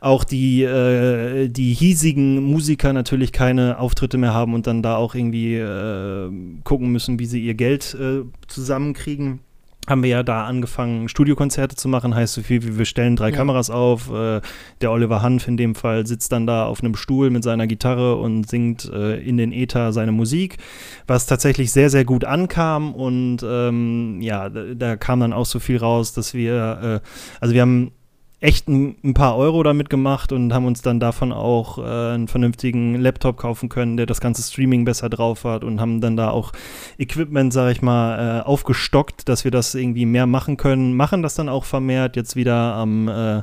[0.00, 5.14] auch die, äh, die hiesigen Musiker natürlich keine Auftritte mehr haben und dann da auch
[5.14, 6.30] irgendwie äh,
[6.64, 9.40] gucken müssen, wie sie ihr Geld äh, zusammenkriegen
[9.88, 12.14] haben wir ja da angefangen, Studiokonzerte zu machen.
[12.14, 13.36] Heißt so viel wie wir stellen drei ja.
[13.36, 14.10] Kameras auf.
[14.12, 14.40] Äh,
[14.80, 18.16] der Oliver Hanf in dem Fall sitzt dann da auf einem Stuhl mit seiner Gitarre
[18.16, 20.58] und singt äh, in den Äther seine Musik,
[21.06, 22.94] was tatsächlich sehr, sehr gut ankam.
[22.94, 27.08] Und ähm, ja, da, da, kam dann auch so viel raus, dass wir, äh,
[27.40, 27.92] also wir haben
[28.40, 32.26] echt ein, ein, paar Euro damit gemacht und haben uns dann davon auch äh, einen
[32.26, 36.30] vernünftigen Laptop kaufen können, der das ganze Streaming besser drauf hat und haben dann da
[36.30, 36.52] auch
[36.98, 40.96] Equipment, sag ich mal, äh, aufgestockt, dass wir das irgendwie mehr machen können.
[40.96, 43.42] Machen das dann auch vermehrt jetzt wieder am äh,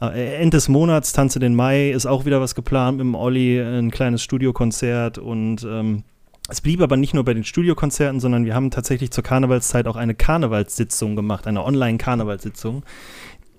[0.00, 3.90] Ende des Monats, Tanze den Mai, ist auch wieder was geplant mit dem Olli, ein
[3.90, 6.04] kleines Studiokonzert und ähm,
[6.48, 9.96] es blieb aber nicht nur bei den Studiokonzerten, sondern wir haben tatsächlich zur Karnevalszeit auch
[9.96, 12.82] eine Karnevalssitzung gemacht, eine Online-Karnevalssitzung,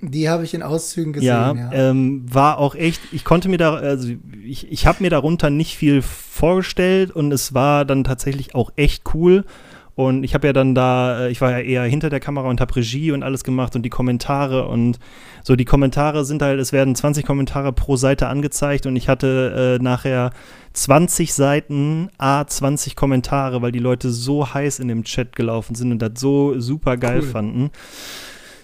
[0.01, 1.27] die habe ich in Auszügen gesehen.
[1.27, 1.71] Ja, ja.
[1.71, 4.09] Ähm, war auch echt, ich konnte mir da, also
[4.43, 9.03] ich, ich habe mir darunter nicht viel vorgestellt und es war dann tatsächlich auch echt
[9.13, 9.45] cool.
[9.93, 12.61] Und ich habe ja dann da, äh, ich war ja eher hinter der Kamera und
[12.61, 14.99] habe Regie und alles gemacht und die Kommentare und
[15.43, 19.77] so die Kommentare sind halt, es werden 20 Kommentare pro Seite angezeigt und ich hatte
[19.79, 20.31] äh, nachher
[20.73, 25.91] 20 Seiten, A, 20 Kommentare, weil die Leute so heiß in dem Chat gelaufen sind
[25.91, 27.27] und das so super geil cool.
[27.27, 27.71] fanden.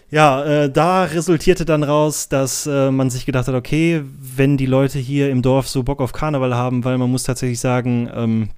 [0.10, 4.66] Ja, äh, da resultierte dann raus, dass äh, man sich gedacht hat, okay, wenn die
[4.66, 8.50] Leute hier im Dorf so Bock auf Karneval haben, weil man muss tatsächlich sagen, ähm,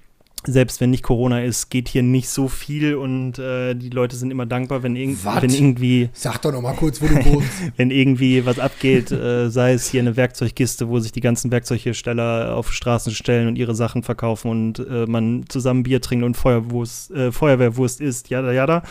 [0.44, 4.30] selbst wenn nicht Corona ist, geht hier nicht so viel und äh, die Leute sind
[4.30, 5.42] immer dankbar, wenn, irg Wat?
[5.42, 6.08] wenn irgendwie.
[6.14, 7.50] Sag doch noch mal kurz, wo du wohnst.
[7.76, 12.54] wenn irgendwie was abgeht, äh, sei es hier eine Werkzeugkiste, wo sich die ganzen Werkzeughersteller
[12.54, 17.10] auf Straßen stellen und ihre Sachen verkaufen und äh, man zusammen Bier trinkt und Feuerwurst,
[17.10, 18.82] äh, Feuerwehrwurst isst, jada, jada.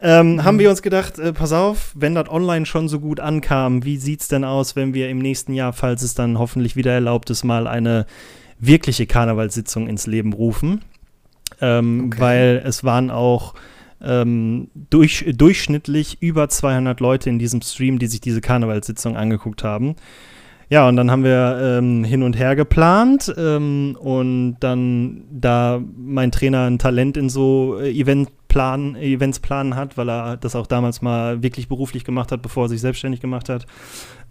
[0.00, 0.44] Ähm, mhm.
[0.44, 3.96] Haben wir uns gedacht, äh, pass auf, wenn das online schon so gut ankam, wie
[3.96, 7.30] sieht es denn aus, wenn wir im nächsten Jahr, falls es dann hoffentlich wieder erlaubt
[7.30, 8.06] ist, mal eine
[8.58, 10.82] wirkliche Karnevalssitzung ins Leben rufen?
[11.60, 12.20] Ähm, okay.
[12.20, 13.54] Weil es waren auch
[14.02, 19.96] ähm, durch, durchschnittlich über 200 Leute in diesem Stream, die sich diese Karnevalssitzung angeguckt haben.
[20.68, 26.32] Ja, und dann haben wir ähm, hin und her geplant ähm, und dann, da mein
[26.32, 30.66] Trainer ein Talent in so äh, Event plan, Events planen hat, weil er das auch
[30.66, 33.66] damals mal wirklich beruflich gemacht hat, bevor er sich selbstständig gemacht hat,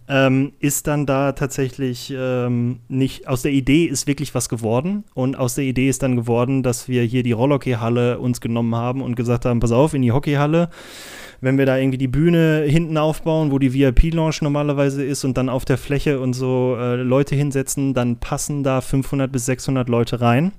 [0.08, 5.38] ähm, ist dann da tatsächlich ähm, nicht, aus der Idee ist wirklich was geworden und
[5.38, 9.14] aus der Idee ist dann geworden, dass wir hier die Rollhockey-Halle uns genommen haben und
[9.14, 10.70] gesagt haben, pass auf, in die Hockeyhalle,
[11.40, 15.48] wenn wir da irgendwie die Bühne hinten aufbauen, wo die VIP-Lounge normalerweise ist und dann
[15.48, 20.20] auf der Fläche und so äh, Leute hinsetzen, dann passen da 500 bis 600 Leute
[20.20, 20.50] rein.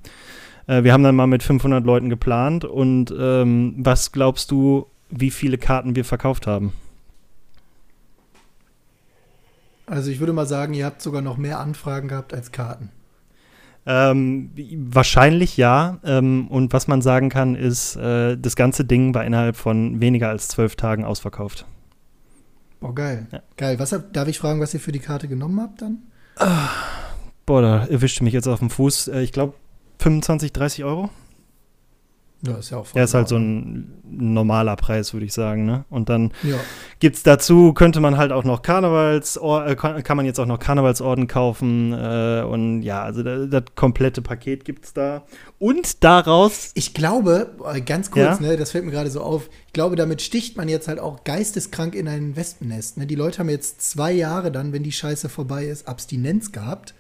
[0.68, 5.32] Äh, wir haben dann mal mit 500 Leuten geplant und ähm, was glaubst du, wie
[5.32, 6.74] viele Karten wir verkauft haben?
[9.86, 12.92] Also ich würde mal sagen, ihr habt sogar noch mehr Anfragen gehabt als Karten.
[13.86, 16.00] Ähm, wahrscheinlich ja.
[16.04, 20.28] Ähm, und was man sagen kann, ist, äh, das ganze Ding war innerhalb von weniger
[20.28, 21.66] als zwölf Tagen ausverkauft.
[22.82, 23.28] Boah, geil.
[23.32, 23.42] Ja.
[23.56, 23.80] Geil.
[23.80, 26.00] Was hab, darf ich fragen, was ihr für die Karte genommen habt dann?
[26.36, 26.68] Ah,
[27.46, 29.08] boah, da erwischte mich jetzt auf dem Fuß.
[29.08, 29.54] Äh, ich glaube,
[30.00, 31.10] 25, 30 Euro.
[32.46, 35.66] Ja, ist ja auch Ja, ist halt so ein normaler Preis, würde ich sagen.
[35.66, 35.86] Ne?
[35.90, 36.58] Und dann ja.
[37.00, 40.60] gibt es dazu, könnte man halt auch noch Karnevals, äh, kann man jetzt auch noch
[40.60, 41.94] Karnevalsorden kaufen.
[41.94, 45.24] Äh, und ja, also das, das komplette Paket gibt es da.
[45.58, 46.72] Und daraus.
[46.76, 48.40] Ich glaube, äh, ganz kurz, ja?
[48.40, 51.24] ne, das fällt mir gerade so auf, ich glaube, damit sticht man jetzt halt auch
[51.24, 52.98] geisteskrank in ein Wespennest.
[52.98, 53.08] Ne?
[53.08, 56.94] Die Leute haben jetzt zwei Jahre dann, wenn die Scheiße vorbei ist, Abstinenz gehabt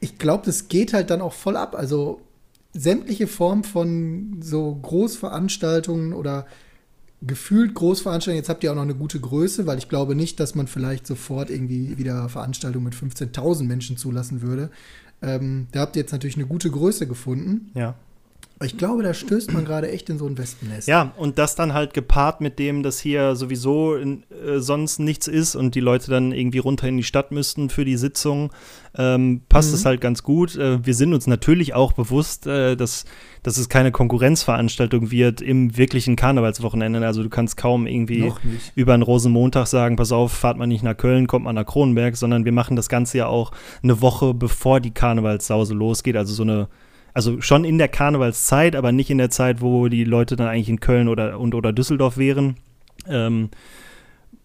[0.00, 1.74] ich glaube, das geht halt dann auch voll ab.
[1.76, 2.20] Also
[2.72, 6.46] sämtliche Formen von so Großveranstaltungen oder
[7.22, 10.54] gefühlt Großveranstaltungen, jetzt habt ihr auch noch eine gute Größe, weil ich glaube nicht, dass
[10.54, 14.70] man vielleicht sofort irgendwie wieder Veranstaltungen mit 15.000 Menschen zulassen würde.
[15.20, 17.70] Ähm, da habt ihr jetzt natürlich eine gute Größe gefunden.
[17.74, 17.94] Ja.
[18.62, 20.86] Ich glaube, da stößt man gerade echt in so ein Wespennest.
[20.86, 25.28] Ja, und das dann halt gepaart mit dem, dass hier sowieso in, äh, sonst nichts
[25.28, 28.52] ist und die Leute dann irgendwie runter in die Stadt müssten für die Sitzung,
[28.98, 29.88] ähm, passt es mhm.
[29.88, 30.56] halt ganz gut.
[30.56, 33.06] Äh, wir sind uns natürlich auch bewusst, äh, dass,
[33.42, 37.06] dass es keine Konkurrenzveranstaltung wird im wirklichen Karnevalswochenende.
[37.06, 38.30] Also du kannst kaum irgendwie
[38.74, 42.14] über einen Rosenmontag sagen, pass auf, fahrt man nicht nach Köln, kommt man nach Kronenberg,
[42.14, 46.16] sondern wir machen das Ganze ja auch eine Woche bevor die Karnevalssause losgeht.
[46.16, 46.68] Also so eine
[47.14, 50.68] also schon in der Karnevalszeit, aber nicht in der Zeit, wo die Leute dann eigentlich
[50.68, 52.56] in Köln oder, und, oder Düsseldorf wären.
[53.08, 53.50] Ähm,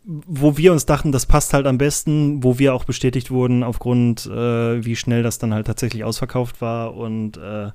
[0.06, 4.28] wo wir uns dachten, das passt halt am besten, wo wir auch bestätigt wurden aufgrund,
[4.28, 7.72] äh, wie schnell das dann halt tatsächlich ausverkauft war und äh,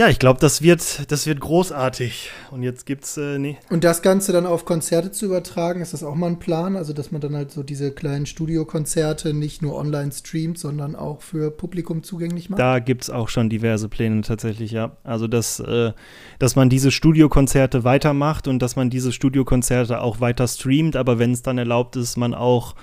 [0.00, 2.30] ja, ich glaube, das wird, das wird großartig.
[2.50, 3.58] Und jetzt gibt's äh, nee.
[3.68, 6.74] Und das Ganze dann auf Konzerte zu übertragen, ist das auch mal ein Plan?
[6.74, 11.20] Also, dass man dann halt so diese kleinen Studiokonzerte nicht nur online streamt, sondern auch
[11.20, 12.58] für Publikum zugänglich macht?
[12.58, 14.96] Da gibt es auch schon diverse Pläne tatsächlich, ja.
[15.04, 15.92] Also, dass, äh,
[16.38, 21.32] dass man diese Studiokonzerte weitermacht und dass man diese Studiokonzerte auch weiter streamt, aber wenn
[21.32, 22.74] es dann erlaubt ist, man auch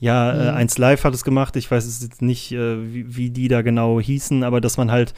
[0.00, 0.40] ja, äh, mhm.
[0.40, 1.56] äh, eins live hat es gemacht.
[1.56, 5.12] Ich weiß jetzt nicht, äh, wie, wie die da genau hießen, aber dass man halt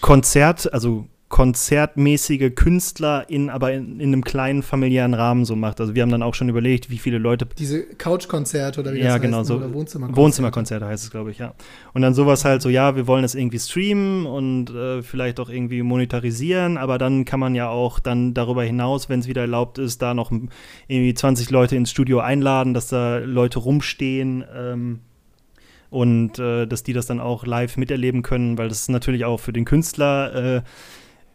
[0.00, 5.80] Konzert, also konzertmäßige Künstler in aber in, in, einem kleinen familiären Rahmen so macht.
[5.80, 9.14] Also wir haben dann auch schon überlegt, wie viele Leute diese Couchkonzerte oder wie ja,
[9.14, 10.22] das genau, heißt, so oder Wohnzimmerkonzerte.
[10.22, 11.54] Wohnzimmerkonzerte heißt es, glaube ich, ja.
[11.94, 15.48] Und dann sowas halt so, ja, wir wollen das irgendwie streamen und äh, vielleicht auch
[15.48, 19.78] irgendwie monetarisieren, aber dann kann man ja auch dann darüber hinaus, wenn es wieder erlaubt
[19.78, 24.44] ist, da noch irgendwie 20 Leute ins Studio einladen, dass da Leute rumstehen.
[24.56, 25.00] Ähm,
[25.90, 29.38] und äh, dass die das dann auch live miterleben können, weil das ist natürlich auch
[29.38, 30.62] für den Künstler äh,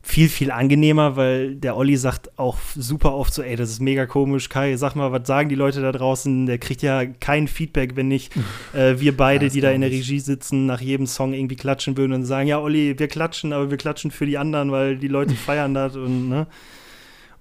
[0.03, 4.07] viel, viel angenehmer, weil der Olli sagt auch super oft so, ey, das ist mega
[4.07, 6.47] komisch, Kai, sag mal, was sagen die Leute da draußen?
[6.47, 8.33] Der kriegt ja kein Feedback, wenn nicht
[8.73, 11.97] äh, wir beide, ja, die da in der Regie sitzen, nach jedem Song irgendwie klatschen
[11.97, 15.07] würden und sagen, ja, Olli, wir klatschen, aber wir klatschen für die anderen, weil die
[15.07, 16.47] Leute feiern das und, ne?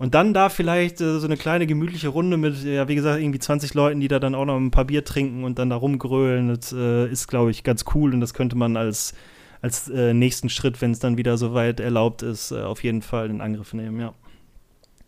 [0.00, 3.38] Und dann da vielleicht äh, so eine kleine gemütliche Runde mit, ja, wie gesagt, irgendwie
[3.38, 6.48] 20 Leuten, die da dann auch noch ein paar Bier trinken und dann da rumgrölen.
[6.48, 9.12] Das äh, ist, glaube ich, ganz cool und das könnte man als,
[9.60, 13.28] als äh, nächsten Schritt, wenn es dann wieder soweit erlaubt ist, äh, auf jeden Fall
[13.28, 14.14] in Angriff nehmen, ja.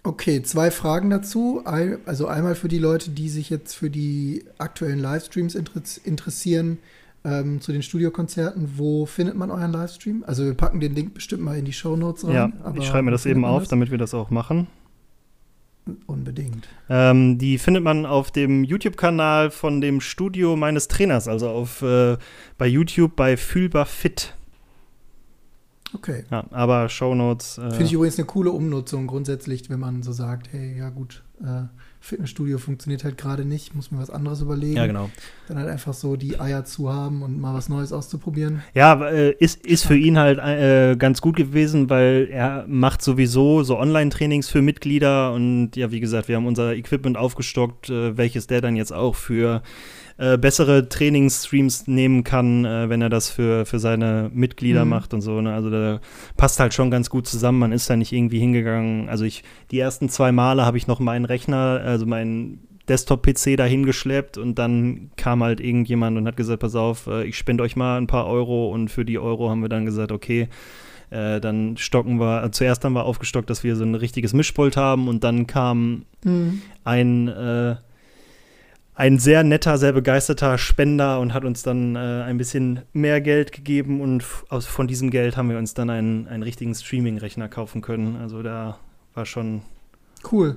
[0.03, 1.63] Okay, zwei Fragen dazu.
[1.65, 6.79] Also einmal für die Leute, die sich jetzt für die aktuellen Livestreams interessieren.
[7.25, 10.25] Ähm, zu den Studiokonzerten, wo findet man euren Livestream?
[10.27, 12.35] Also wir packen den Link bestimmt mal in die Show Notes rein.
[12.35, 13.69] Ja, ich schreibe mir das eben auf, das?
[13.69, 14.67] damit wir das auch machen.
[16.07, 16.69] Unbedingt.
[16.89, 22.17] Ähm, die findet man auf dem YouTube-Kanal von dem Studio meines Trainers, also auf äh,
[22.57, 24.35] bei YouTube bei Fühlbar Fit.
[25.95, 26.25] Okay.
[26.31, 27.59] Ja, aber Shownotes.
[27.59, 31.23] Äh, Finde ich übrigens eine coole Umnutzung grundsätzlich, wenn man so sagt, hey, ja gut,
[31.43, 31.65] äh,
[32.03, 34.77] Fitnessstudio funktioniert halt gerade nicht, muss mir was anderes überlegen.
[34.77, 35.09] Ja, genau.
[35.47, 38.63] Dann halt einfach so die Eier zu haben und mal was Neues auszuprobieren.
[38.75, 43.63] Ja, äh, ist, ist für ihn halt äh, ganz gut gewesen, weil er macht sowieso
[43.63, 48.49] so Online-Trainings für Mitglieder und ja, wie gesagt, wir haben unser Equipment aufgestockt, äh, welches
[48.49, 49.63] der dann jetzt auch für
[50.19, 54.91] äh, bessere Trainingsstreams nehmen kann, äh, wenn er das für, für seine Mitglieder mhm.
[54.91, 55.41] macht und so.
[55.41, 55.53] Ne?
[55.53, 56.01] Also da
[56.37, 57.59] passt halt schon ganz gut zusammen.
[57.59, 59.09] Man ist da nicht irgendwie hingegangen.
[59.09, 63.87] Also ich, die ersten zwei Male habe ich noch meinen Rechner, also meinen Desktop-PC dahin
[63.87, 67.77] geschleppt und dann kam halt irgendjemand und hat gesagt, pass auf, äh, ich spende euch
[67.77, 70.49] mal ein paar Euro und für die Euro haben wir dann gesagt, okay,
[71.11, 75.09] äh, dann stocken wir, zuerst haben wir aufgestockt, dass wir so ein richtiges Mischpult haben
[75.09, 76.63] und dann kam mhm.
[76.85, 77.77] ein äh,
[78.95, 83.53] ein sehr netter, sehr begeisterter Spender und hat uns dann äh, ein bisschen mehr Geld
[83.53, 87.81] gegeben und aus, von diesem Geld haben wir uns dann einen, einen richtigen Streaming-Rechner kaufen
[87.81, 88.17] können.
[88.17, 88.79] Also da
[89.15, 89.63] war schon.
[90.31, 90.57] Cool.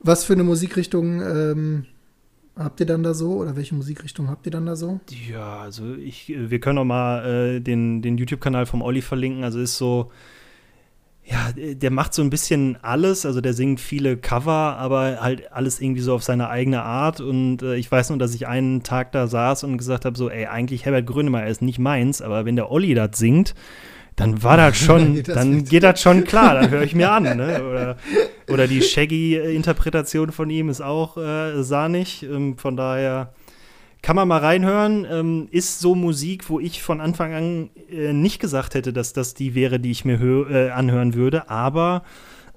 [0.00, 1.86] Was für eine Musikrichtung ähm,
[2.56, 5.00] habt ihr dann da so oder welche Musikrichtung habt ihr dann da so?
[5.30, 9.44] Ja, also ich, wir können auch mal äh, den, den YouTube-Kanal vom Olli verlinken.
[9.44, 10.10] Also ist so
[11.24, 15.80] ja, der macht so ein bisschen alles, also der singt viele Cover, aber halt alles
[15.80, 17.20] irgendwie so auf seine eigene Art.
[17.20, 20.28] Und äh, ich weiß nur, dass ich einen Tag da saß und gesagt habe: so,
[20.28, 23.54] ey, eigentlich Herbert Grönemeyer ist nicht meins, aber wenn der Olli das singt,
[24.16, 27.12] dann war das schon, geht das dann geht das schon klar, dann höre ich mir
[27.12, 27.22] an.
[27.22, 27.62] Ne?
[27.64, 27.96] Oder,
[28.48, 32.24] oder die Shaggy-Interpretation von ihm ist auch äh, sahnig.
[32.24, 33.32] Ähm, von daher
[34.02, 35.06] kann man mal reinhören.
[35.08, 39.34] Ähm, ist so Musik, wo ich von Anfang an äh, nicht gesagt hätte, dass das
[39.34, 41.48] die wäre, die ich mir äh, anhören würde.
[41.48, 42.02] Aber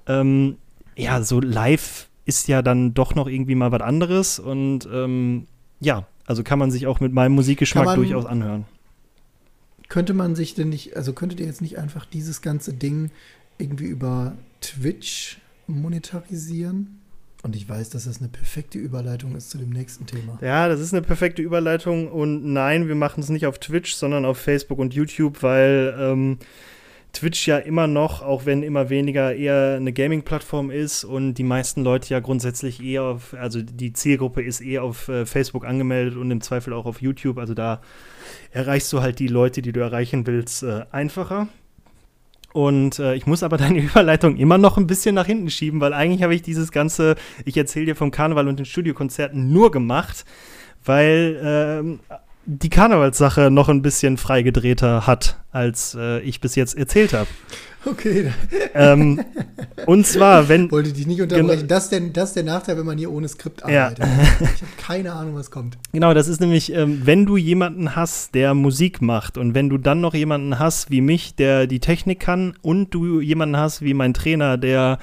[0.06, 0.56] ähm,
[0.96, 4.38] ja, so live ist ja dann doch noch irgendwie mal was anderes.
[4.40, 5.46] Und ähm,
[5.80, 8.66] ja, also kann man sich auch mit meinem Musikgeschmack durchaus anhören.
[9.88, 13.10] Könnte man sich denn nicht, also könntet ihr jetzt nicht einfach dieses ganze Ding
[13.56, 16.98] irgendwie über Twitch monetarisieren?
[17.46, 20.36] Und ich weiß, dass das eine perfekte Überleitung ist zu dem nächsten Thema.
[20.42, 22.10] Ja, das ist eine perfekte Überleitung.
[22.10, 26.38] Und nein, wir machen es nicht auf Twitch, sondern auf Facebook und YouTube, weil ähm,
[27.12, 31.84] Twitch ja immer noch, auch wenn immer weniger, eher eine Gaming-Plattform ist und die meisten
[31.84, 36.28] Leute ja grundsätzlich eher auf, also die Zielgruppe ist eher auf äh, Facebook angemeldet und
[36.32, 37.38] im Zweifel auch auf YouTube.
[37.38, 37.80] Also da
[38.50, 41.46] erreichst du halt die Leute, die du erreichen willst, äh, einfacher.
[42.56, 45.92] Und äh, ich muss aber deine Überleitung immer noch ein bisschen nach hinten schieben, weil
[45.92, 50.24] eigentlich habe ich dieses ganze, ich erzähle dir vom Karneval und den Studiokonzerten nur gemacht,
[50.82, 52.00] weil ähm,
[52.46, 57.28] die Karnevalssache noch ein bisschen freigedrehter hat, als äh, ich bis jetzt erzählt habe.
[57.86, 58.32] Okay.
[58.74, 59.24] Ähm,
[59.86, 60.70] und zwar, wenn.
[60.70, 61.68] Wollte dich nicht unterbrechen.
[61.68, 63.98] Das, ist der, das ist der Nachteil, wenn man hier ohne Skript arbeitet.
[64.00, 64.06] Ja.
[64.40, 65.78] Ich habe keine Ahnung, was kommt.
[65.92, 69.78] Genau, das ist nämlich, ähm, wenn du jemanden hast, der Musik macht und wenn du
[69.78, 73.94] dann noch jemanden hast wie mich, der die Technik kann und du jemanden hast wie
[73.94, 74.98] mein Trainer, der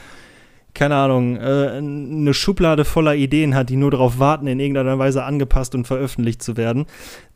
[0.73, 5.23] keine Ahnung, äh, eine Schublade voller Ideen hat, die nur darauf warten, in irgendeiner Weise
[5.23, 6.87] angepasst und veröffentlicht zu werden,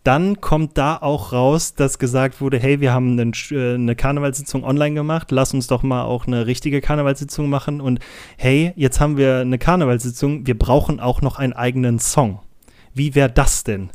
[0.03, 4.63] dann kommt da auch raus, dass gesagt wurde, hey, wir haben einen, äh, eine Karnevalssitzung
[4.63, 7.99] online gemacht, lass uns doch mal auch eine richtige Karnevalssitzung machen und
[8.37, 12.39] hey, jetzt haben wir eine Karnevalssitzung, wir brauchen auch noch einen eigenen Song.
[12.93, 13.89] Wie wäre das denn?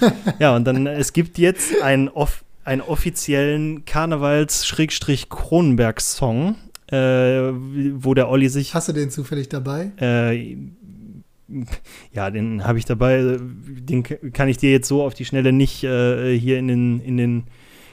[0.38, 6.56] ja, und dann, es gibt jetzt einen, off einen offiziellen Karnevals-Kronenberg-Song,
[6.88, 7.52] äh,
[8.02, 8.74] wo der Olli sich.
[8.74, 9.92] Hast du den zufällig dabei?
[10.00, 10.56] Äh,
[12.12, 13.38] ja, den habe ich dabei.
[13.40, 17.16] Den kann ich dir jetzt so auf die Schnelle nicht äh, hier in den, in
[17.16, 17.44] den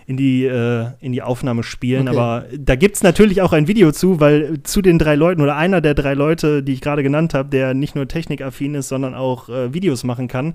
[0.08, 2.08] in die, äh, in die Aufnahme spielen.
[2.08, 2.18] Okay.
[2.18, 5.56] Aber da gibt es natürlich auch ein Video zu, weil zu den drei Leuten oder
[5.56, 9.16] einer der drei Leute, die ich gerade genannt habe, der nicht nur technikaffin ist, sondern
[9.16, 10.54] auch äh, Videos machen kann,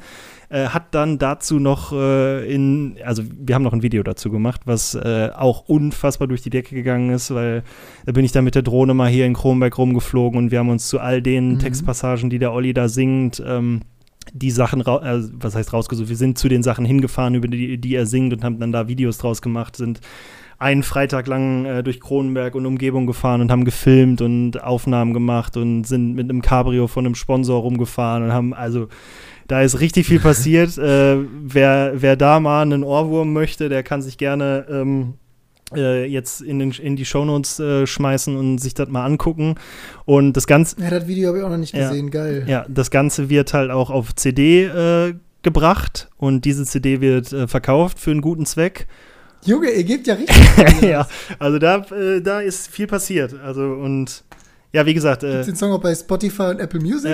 [0.50, 4.62] äh, hat dann dazu noch äh, in, also wir haben noch ein Video dazu gemacht,
[4.66, 7.64] was äh, auch unfassbar durch die Decke gegangen ist, weil
[8.06, 10.68] da bin ich dann mit der Drohne mal hier in Kronberg rumgeflogen und wir haben
[10.68, 11.58] uns zu all den mhm.
[11.58, 13.80] Textpassagen, die der Olli da singt, ähm,
[14.32, 17.94] die Sachen, äh, was heißt rausgesucht, wir sind zu den Sachen hingefahren, über die, die
[17.94, 20.00] er singt und haben dann da Videos draus gemacht, sind
[20.58, 25.56] einen Freitag lang äh, durch Kronenberg und Umgebung gefahren und haben gefilmt und Aufnahmen gemacht
[25.56, 28.88] und sind mit einem Cabrio von einem Sponsor rumgefahren und haben, also
[29.48, 30.76] da ist richtig viel passiert.
[30.76, 35.14] äh, wer, wer da mal einen Ohrwurm möchte, der kann sich gerne ähm,
[35.74, 39.56] äh, jetzt in, den, in die Shownotes äh, schmeißen und sich das mal angucken.
[40.04, 40.80] Und das Ganze.
[40.80, 42.44] Ja, das Video habe ich auch noch nicht gesehen, ja, geil.
[42.46, 47.48] Ja, das Ganze wird halt auch auf CD äh, gebracht und diese CD wird äh,
[47.48, 48.86] verkauft für einen guten Zweck.
[49.44, 50.82] Junge, ihr gebt ja richtig.
[50.82, 51.06] ja,
[51.38, 53.34] also da, äh, da ist viel passiert.
[53.42, 54.24] Also und
[54.72, 55.22] ja, wie gesagt.
[55.22, 57.10] Äh, Gibt den Song auch bei Spotify und Apple Music?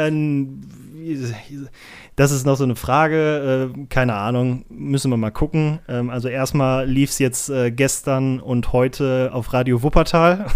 [2.17, 5.81] Das ist noch so eine Frage, äh, keine Ahnung, müssen wir mal gucken.
[5.87, 10.47] Ähm, also erstmal lief es jetzt äh, gestern und heute auf Radio Wuppertal.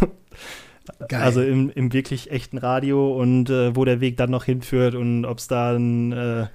[1.09, 1.23] Geil.
[1.23, 5.25] Also im, im wirklich echten Radio und äh, wo der Weg dann noch hinführt und
[5.25, 6.47] ob es da ein äh,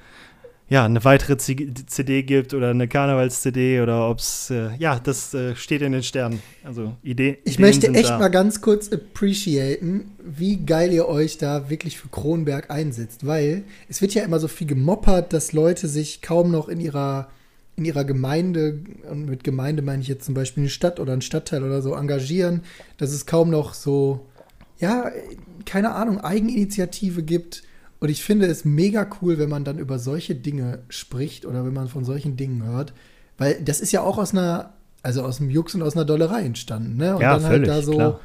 [0.68, 5.56] ja, eine weitere CD gibt oder eine Karnevals-CD oder ob es, äh, ja, das äh,
[5.56, 6.42] steht in den Sternen.
[6.64, 8.18] Also Idee, Ich Ideen möchte echt da.
[8.18, 14.02] mal ganz kurz appreciaten, wie geil ihr euch da wirklich für Kronberg einsetzt, weil es
[14.02, 17.30] wird ja immer so viel gemoppert, dass Leute sich kaum noch in ihrer
[17.78, 18.80] in ihrer Gemeinde,
[19.12, 21.94] und mit Gemeinde meine ich jetzt zum Beispiel eine Stadt oder einen Stadtteil oder so,
[21.94, 22.62] engagieren,
[22.98, 24.26] dass es kaum noch so,
[24.80, 25.12] ja,
[25.66, 27.64] keine Ahnung, Eigeninitiative gibt
[28.00, 31.74] und ich finde es mega cool, wenn man dann über solche Dinge spricht oder wenn
[31.74, 32.94] man von solchen Dingen hört.
[33.38, 36.44] Weil das ist ja auch aus einer, also aus einem Jux und aus einer Dollerei
[36.44, 37.16] entstanden, ne?
[37.16, 38.20] Und ja, dann völlig, halt da so klar.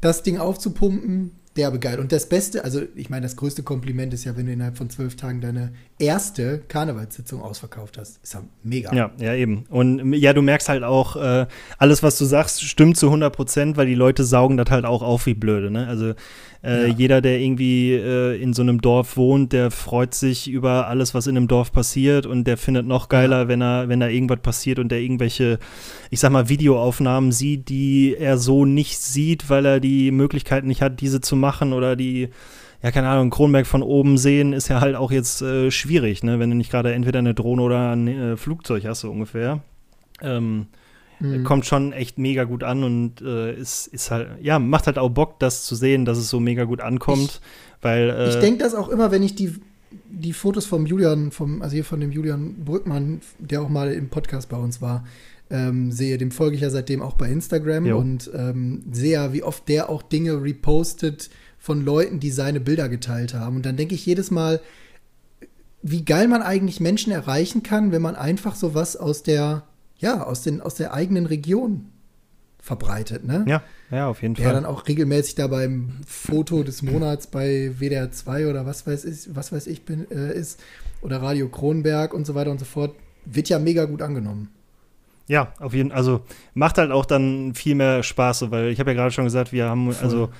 [0.00, 1.98] das Ding aufzupumpen, derbe geil.
[1.98, 4.88] Und das Beste, also ich meine, das größte Kompliment ist ja, wenn du innerhalb von
[4.88, 8.22] zwölf Tagen deine erste Karnevalssitzung ausverkauft hast.
[8.22, 8.94] Ist ja mega.
[8.94, 9.64] Ja, ja, eben.
[9.68, 11.46] Und ja, du merkst halt auch, äh,
[11.78, 15.02] alles, was du sagst, stimmt zu 100 Prozent, weil die Leute saugen das halt auch
[15.02, 15.86] auf wie blöde, ne?
[15.86, 16.14] Also
[16.62, 16.94] äh, ja.
[16.94, 21.26] Jeder, der irgendwie äh, in so einem Dorf wohnt, der freut sich über alles, was
[21.26, 23.48] in einem Dorf passiert und der findet noch geiler, ja.
[23.48, 25.58] wenn er, wenn da irgendwas passiert und der irgendwelche,
[26.10, 30.82] ich sag mal, Videoaufnahmen sieht, die er so nicht sieht, weil er die Möglichkeit nicht
[30.82, 32.28] hat, diese zu machen oder die
[32.82, 36.38] ja, keine Ahnung, Kronberg von oben sehen ist ja halt auch jetzt äh, schwierig, ne?
[36.38, 39.60] wenn du nicht gerade entweder eine Drohne oder ein äh, Flugzeug hast, so ungefähr.
[40.22, 40.66] Ähm,
[41.20, 41.44] Mhm.
[41.44, 45.10] Kommt schon echt mega gut an und äh, ist, ist halt, ja, macht halt auch
[45.10, 47.40] Bock, das zu sehen, dass es so mega gut ankommt.
[47.40, 49.54] Ich, weil, äh, ich denke das auch immer, wenn ich die,
[50.10, 54.08] die Fotos vom Julian, vom, also hier von dem Julian Brückmann, der auch mal im
[54.08, 55.04] Podcast bei uns war,
[55.50, 57.98] ähm, sehe, dem folge ich ja seitdem auch bei Instagram jo.
[57.98, 61.28] und ähm, sehe, wie oft der auch Dinge repostet
[61.58, 63.56] von Leuten, die seine Bilder geteilt haben.
[63.56, 64.60] Und dann denke ich jedes Mal,
[65.82, 69.64] wie geil man eigentlich Menschen erreichen kann, wenn man einfach sowas aus der
[70.00, 71.86] ja, aus, den, aus der eigenen Region
[72.62, 73.44] verbreitet, ne?
[73.46, 74.52] Ja, ja, auf jeden der Fall.
[74.52, 79.04] Der dann auch regelmäßig da beim Foto des Monats bei WDR 2 oder was weiß
[79.04, 80.60] ich, was weiß ich bin, äh, ist,
[81.02, 84.48] oder Radio Kronberg und so weiter und so fort, wird ja mega gut angenommen.
[85.26, 85.98] Ja, auf jeden Fall.
[85.98, 86.22] Also
[86.54, 89.66] macht halt auch dann viel mehr Spaß, weil ich habe ja gerade schon gesagt, wir
[89.66, 90.30] haben, also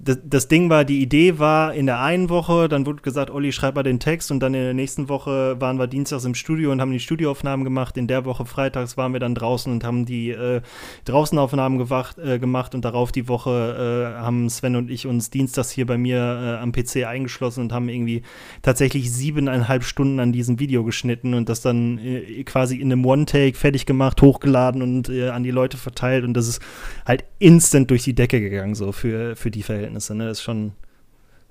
[0.00, 3.50] das, das, Ding war, die Idee war in der einen Woche, dann wurde gesagt, Olli,
[3.50, 6.70] schreib mal den Text und dann in der nächsten Woche waren wir dienstags im Studio
[6.70, 7.96] und haben die Studioaufnahmen gemacht.
[7.96, 10.60] In der Woche freitags waren wir dann draußen und haben die äh,
[11.04, 15.72] Draußenaufnahmen gewacht, äh, gemacht und darauf die Woche äh, haben Sven und ich uns dienstags
[15.72, 18.22] hier bei mir äh, am PC eingeschlossen und haben irgendwie
[18.62, 23.56] tatsächlich siebeneinhalb Stunden an diesem Video geschnitten und das dann äh, quasi in einem One-Take
[23.56, 26.62] fertig gemacht, hochgeladen und äh, an die Leute verteilt und das ist
[27.04, 29.87] halt instant durch die Decke gegangen, so für, für die Verhältnisse.
[29.92, 30.26] Ne?
[30.26, 30.72] Das ist schon,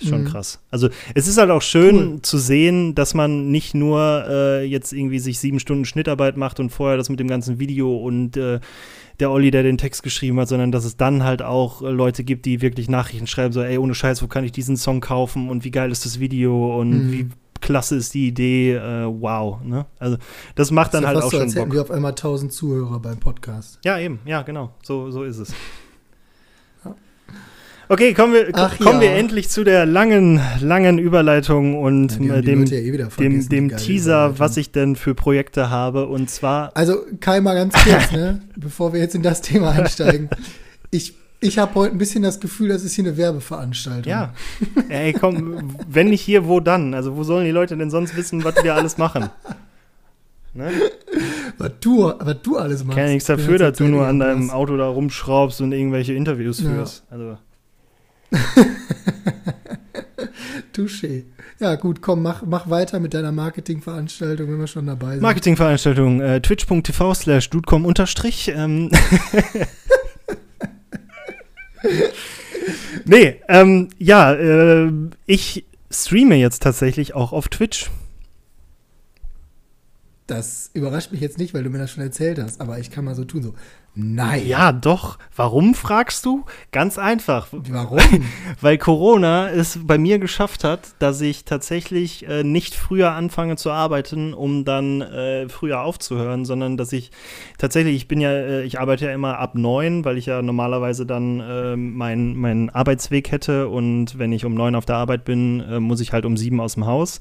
[0.02, 0.28] schon mhm.
[0.28, 0.60] krass.
[0.72, 2.22] Also es ist halt auch schön cool.
[2.22, 6.70] zu sehen, dass man nicht nur äh, jetzt irgendwie sich sieben Stunden Schnittarbeit macht und
[6.70, 8.60] vorher das mit dem ganzen Video und äh,
[9.20, 12.46] der Olli, der den Text geschrieben hat, sondern dass es dann halt auch Leute gibt,
[12.46, 15.64] die wirklich Nachrichten schreiben, so, ey, ohne Scheiß, wo kann ich diesen Song kaufen und
[15.64, 17.12] wie geil ist das Video und mhm.
[17.12, 17.30] wie
[17.60, 19.60] klasse ist die Idee, äh, wow.
[19.64, 19.86] Ne?
[20.00, 20.18] Also
[20.56, 21.64] das macht das dann halt auch so, schon als Bock.
[21.64, 23.80] hätten wir auf einmal 1000 Zuhörer beim Podcast.
[23.84, 24.72] Ja, eben, ja, genau.
[24.84, 25.54] So, so ist es.
[27.90, 29.10] Okay, kommen wir, Ach, kommen ja.
[29.10, 34.40] wir endlich zu der langen, langen Überleitung und ja, dem, ja eh dem, dem Teaser,
[34.40, 36.08] was ich denn für Projekte habe.
[36.08, 36.76] Und zwar.
[36.76, 40.30] Also, Kai, mal ganz kurz, ne, bevor wir jetzt in das Thema einsteigen.
[40.92, 44.10] Ich ich habe heute ein bisschen das Gefühl, das ist hier eine Werbeveranstaltung.
[44.10, 44.34] Ja.
[44.90, 46.94] Ey, komm, wenn nicht hier, wo dann?
[46.94, 49.30] Also, wo sollen die Leute denn sonst wissen, was wir alles machen?
[50.54, 50.72] Ne?
[51.60, 52.98] Was, du, was du alles machst.
[52.98, 56.62] Ich kann nichts dafür, dass du nur an deinem Auto da rumschraubst und irgendwelche Interviews
[56.62, 56.72] ja.
[56.72, 57.04] führst.
[57.12, 57.38] Also.
[60.74, 61.26] Touché.
[61.60, 65.22] Ja, gut, komm, mach, mach weiter mit deiner Marketingveranstaltung, wenn wir schon dabei sind.
[65.22, 68.52] Marketingveranstaltung, äh, twitch.tv slash dudecom unterstrich.
[68.54, 68.92] Ähm.
[73.06, 74.92] nee, ähm, ja, äh,
[75.26, 77.90] ich streame jetzt tatsächlich auch auf Twitch.
[80.28, 83.06] Das überrascht mich jetzt nicht, weil du mir das schon erzählt hast, aber ich kann
[83.06, 83.56] mal so tun, so,
[83.98, 84.48] nein.
[84.48, 85.18] Ja, doch.
[85.36, 86.46] Warum fragst du?
[86.72, 87.48] Ganz einfach.
[87.52, 88.00] Warum?
[88.62, 93.72] weil Corona es bei mir geschafft hat, dass ich tatsächlich äh, nicht früher anfange zu
[93.72, 97.12] arbeiten, um dann äh, früher aufzuhören, sondern dass ich
[97.58, 101.06] tatsächlich, ich bin ja, äh, ich arbeite ja immer ab neun, weil ich ja normalerweise
[101.06, 105.60] dann ähm, meinen mein Arbeitsweg hätte und wenn ich um neun auf der Arbeit bin,
[105.62, 107.20] äh, muss ich halt um sieben aus dem Haus.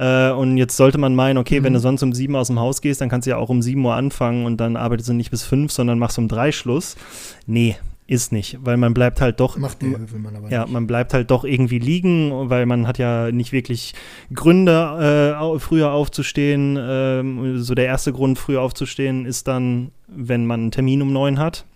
[0.00, 1.64] Äh, und jetzt sollte man meinen, okay, mhm.
[1.64, 3.60] wenn du sonst um sieben aus dem Haus gehst, dann kannst du ja auch um
[3.60, 6.96] sieben Uhr anfangen und dann arbeitest du nicht bis fünf, sondern machst um drei Schluss.
[7.46, 7.76] Nee,
[8.06, 9.58] ist nicht, weil man bleibt halt doch.
[9.58, 10.72] Macht der will man aber Ja, nicht.
[10.72, 13.94] man bleibt halt doch irgendwie liegen, weil man hat ja nicht wirklich
[14.34, 16.78] Gründe, äh, früher aufzustehen.
[16.80, 21.38] Ähm, so der erste Grund, früher aufzustehen, ist dann, wenn man einen Termin um neun
[21.38, 21.66] hat.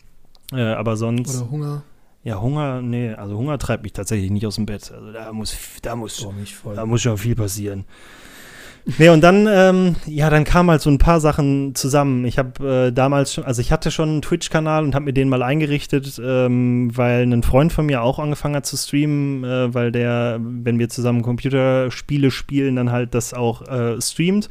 [0.52, 1.36] Äh, aber sonst.
[1.36, 1.82] Oder Hunger.
[2.24, 4.90] Ja, Hunger, nee, also Hunger treibt mich tatsächlich nicht aus dem Bett.
[4.90, 6.32] Also da muss, da muss, oh,
[6.74, 7.84] da muss schon viel passieren.
[8.98, 12.26] Nee, und dann, ähm, ja, dann kamen halt so ein paar Sachen zusammen.
[12.26, 15.30] Ich habe äh, damals schon, also ich hatte schon einen Twitch-Kanal und habe mir den
[15.30, 19.90] mal eingerichtet, ähm, weil ein Freund von mir auch angefangen hat zu streamen, äh, weil
[19.90, 24.50] der, wenn wir zusammen Computerspiele spielen, dann halt das auch äh, streamt.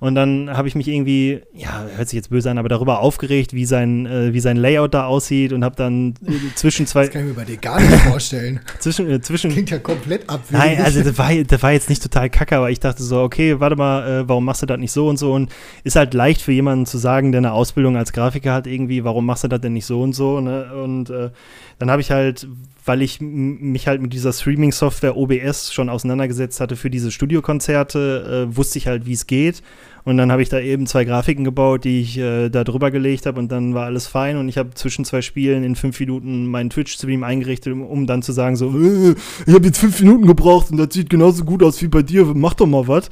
[0.00, 3.52] Und dann habe ich mich irgendwie, ja, hört sich jetzt böse an, aber darüber aufgeregt,
[3.52, 7.04] wie sein, äh, wie sein Layout da aussieht und habe dann äh, zwischen zwei.
[7.04, 8.60] Das kann ich mir bei dir gar nicht vorstellen.
[8.78, 9.50] zwischen, äh, zwischen.
[9.50, 10.58] Klingt ja komplett abwegig.
[10.58, 13.58] Nein, also das war, das war jetzt nicht total kacke, aber ich dachte so, okay,
[13.60, 15.32] warte mal, äh, warum machst du das nicht so und so?
[15.32, 15.50] Und
[15.84, 19.26] ist halt leicht für jemanden zu sagen, der eine Ausbildung als Grafiker hat, irgendwie, warum
[19.26, 20.40] machst du das denn nicht so und so?
[20.40, 20.72] Ne?
[20.74, 21.30] Und äh,
[21.78, 22.48] dann habe ich halt,
[22.84, 28.56] weil ich mich halt mit dieser Streaming-Software OBS schon auseinandergesetzt hatte für diese Studiokonzerte, äh,
[28.56, 29.62] wusste ich halt, wie es geht.
[30.04, 33.26] Und dann habe ich da eben zwei Grafiken gebaut, die ich äh, da drüber gelegt
[33.26, 36.46] habe und dann war alles fein und ich habe zwischen zwei Spielen in fünf Minuten
[36.46, 39.14] meinen Twitch-Stream eingerichtet, um, um, dann zu sagen so, äh,
[39.46, 42.24] ich habe jetzt fünf Minuten gebraucht und das sieht genauso gut aus wie bei dir,
[42.24, 43.08] mach doch mal was.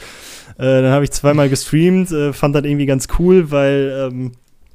[0.58, 4.32] Äh, dann habe ich zweimal gestreamt, äh, fand das irgendwie ganz cool, weil ähm,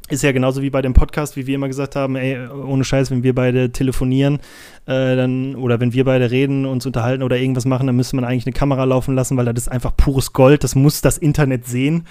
[0.09, 3.11] ist ja genauso wie bei dem Podcast, wie wir immer gesagt haben, ey, ohne Scheiß,
[3.11, 4.39] wenn wir beide telefonieren,
[4.85, 8.25] äh, dann, oder wenn wir beide reden, uns unterhalten oder irgendwas machen, dann müsste man
[8.25, 11.65] eigentlich eine Kamera laufen lassen, weil das ist einfach pures Gold, das muss das Internet
[11.65, 12.05] sehen.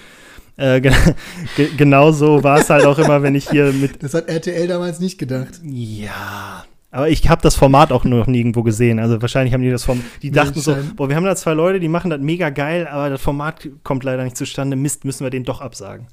[0.57, 0.81] Äh,
[1.55, 4.01] ge genauso war es halt auch immer, wenn ich hier mit.
[4.03, 5.61] Das hat RTL damals nicht gedacht.
[5.63, 8.99] Ja, aber ich habe das Format auch noch nirgendwo gesehen.
[8.99, 11.79] Also wahrscheinlich haben die das vom, die dachten so, boah, wir haben da zwei Leute,
[11.79, 14.75] die machen das mega geil, aber das Format kommt leider nicht zustande.
[14.75, 16.07] Mist, müssen wir den doch absagen.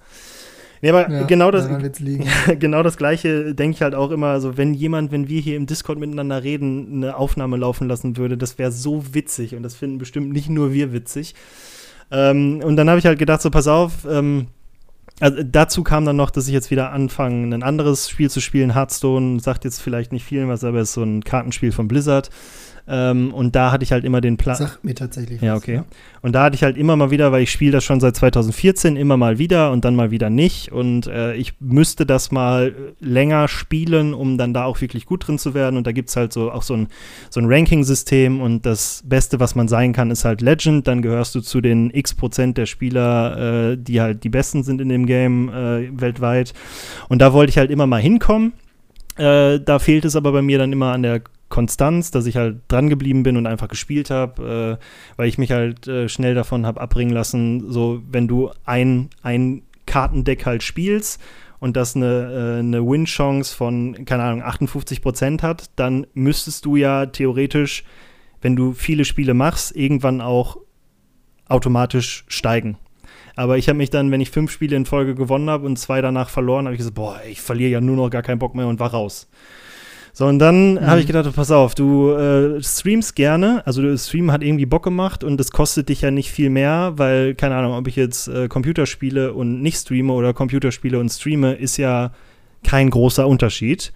[0.83, 1.69] Nee, aber ja, genau, das,
[2.59, 5.67] genau das Gleiche denke ich halt auch immer, also wenn jemand, wenn wir hier im
[5.67, 9.99] Discord miteinander reden, eine Aufnahme laufen lassen würde, das wäre so witzig und das finden
[9.99, 11.35] bestimmt nicht nur wir witzig.
[12.11, 14.49] Ähm, und dann habe ich halt gedacht, so pass auf, ähm,
[15.21, 18.75] also dazu kam dann noch, dass ich jetzt wieder anfange, ein anderes Spiel zu spielen,
[18.75, 22.31] Hearthstone, sagt jetzt vielleicht nicht vielen was, aber es ist so ein Kartenspiel von Blizzard.
[22.89, 24.57] Ähm, und da hatte ich halt immer den Plan.
[24.57, 25.43] Sagt mir tatsächlich.
[25.43, 25.75] Ja, okay.
[25.75, 25.85] Ja.
[26.23, 28.97] Und da hatte ich halt immer mal wieder, weil ich spiele das schon seit 2014,
[28.97, 30.73] immer mal wieder und dann mal wieder nicht.
[30.73, 35.39] Und äh, ich müsste das mal länger spielen, um dann da auch wirklich gut drin
[35.39, 35.77] zu werden.
[35.77, 36.89] Und da gibt es halt so auch so ein,
[37.29, 38.41] so ein Ranking-System.
[38.41, 40.89] Und das Beste, was man sein kann, ist halt Legend.
[40.89, 44.81] Dann gehörst du zu den X Prozent der Spieler, äh, die halt die Besten sind
[44.81, 46.55] in dem Game äh, weltweit.
[47.09, 48.55] Und da wollte ich halt immer mal hinkommen.
[49.17, 52.61] Äh, da fehlt es aber bei mir dann immer an der Konstanz, dass ich halt
[52.69, 54.85] dran geblieben bin und einfach gespielt habe, äh,
[55.17, 59.63] weil ich mich halt äh, schnell davon habe abbringen lassen, so wenn du ein, ein
[59.87, 61.21] Kartendeck halt spielst
[61.59, 66.77] und das eine, äh, eine Win-Chance von, keine Ahnung, 58 Prozent hat, dann müsstest du
[66.77, 67.85] ja theoretisch,
[68.41, 70.59] wenn du viele Spiele machst, irgendwann auch
[71.49, 72.77] automatisch steigen.
[73.37, 76.03] Aber ich habe mich dann, wenn ich fünf Spiele in Folge gewonnen habe und zwei
[76.03, 78.67] danach verloren, habe ich gesagt, boah, ich verliere ja nur noch gar keinen Bock mehr
[78.67, 79.29] und war raus.
[80.19, 80.81] So, und dann mhm.
[80.81, 84.83] habe ich gedacht, pass auf, du äh, streamst gerne, also der Stream hat irgendwie Bock
[84.83, 88.27] gemacht und es kostet dich ja nicht viel mehr, weil, keine Ahnung, ob ich jetzt
[88.27, 92.11] äh, Computerspiele und nicht streame oder Computerspiele und streame, ist ja
[92.65, 93.93] kein großer Unterschied.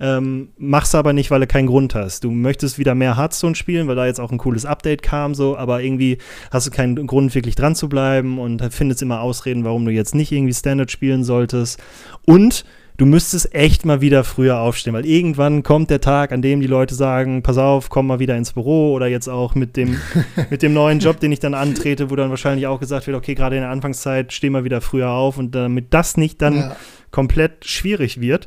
[0.00, 2.24] Ähm, mach's aber nicht, weil du keinen Grund hast.
[2.24, 5.58] Du möchtest wieder mehr Hearthstone spielen, weil da jetzt auch ein cooles Update kam, so,
[5.58, 6.16] aber irgendwie
[6.50, 10.14] hast du keinen Grund, wirklich dran zu bleiben und findest immer Ausreden, warum du jetzt
[10.14, 11.78] nicht irgendwie Standard spielen solltest.
[12.24, 12.64] Und
[13.02, 16.68] du müsstest echt mal wieder früher aufstehen, weil irgendwann kommt der Tag, an dem die
[16.68, 20.00] Leute sagen, pass auf, komm mal wieder ins Büro oder jetzt auch mit dem,
[20.50, 23.34] mit dem neuen Job, den ich dann antrete, wo dann wahrscheinlich auch gesagt wird, okay,
[23.34, 26.76] gerade in der Anfangszeit steh mal wieder früher auf und damit das nicht dann ja.
[27.10, 28.46] komplett schwierig wird,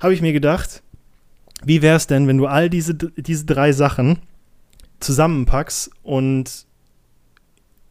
[0.00, 0.82] habe ich mir gedacht,
[1.62, 4.20] wie wäre es denn, wenn du all diese, diese drei Sachen
[5.00, 6.64] zusammenpackst und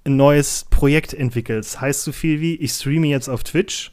[0.03, 1.79] ein neues Projekt entwickelst?
[1.79, 3.91] Heißt so viel wie, ich streame jetzt auf Twitch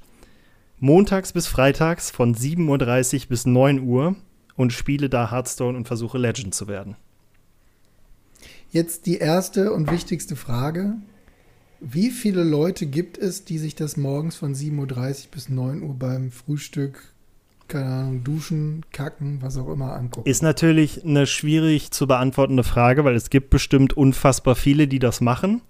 [0.80, 4.16] montags bis freitags von 7.30 Uhr bis 9 Uhr
[4.56, 6.96] und spiele da Hearthstone und versuche Legend zu werden.
[8.70, 10.96] Jetzt die erste und wichtigste Frage.
[11.80, 15.94] Wie viele Leute gibt es, die sich das morgens von 7.30 Uhr bis 9 Uhr
[15.94, 17.12] beim Frühstück,
[17.68, 20.28] keine Ahnung, duschen, kacken, was auch immer angucken?
[20.28, 25.20] Ist natürlich eine schwierig zu beantwortende Frage, weil es gibt bestimmt unfassbar viele, die das
[25.20, 25.62] machen.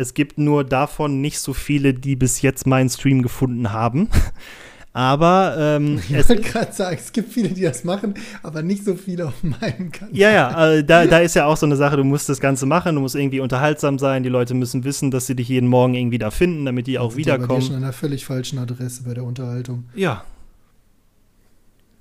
[0.00, 4.08] Es gibt nur davon nicht so viele, die bis jetzt meinen Stream gefunden haben.
[4.94, 8.96] Aber ähm, ich wollte gerade sagen, es gibt viele, die das machen, aber nicht so
[8.96, 10.16] viele auf meinem Kanal.
[10.16, 12.66] Ja, ja, äh, da, da ist ja auch so eine Sache, du musst das Ganze
[12.66, 15.94] machen, du musst irgendwie unterhaltsam sein, die Leute müssen wissen, dass sie dich jeden Morgen
[15.94, 17.60] irgendwie da finden, damit die auch wiederkommen.
[17.60, 19.84] Ich bin schon an einer völlig falschen Adresse bei der Unterhaltung.
[19.94, 20.24] Ja,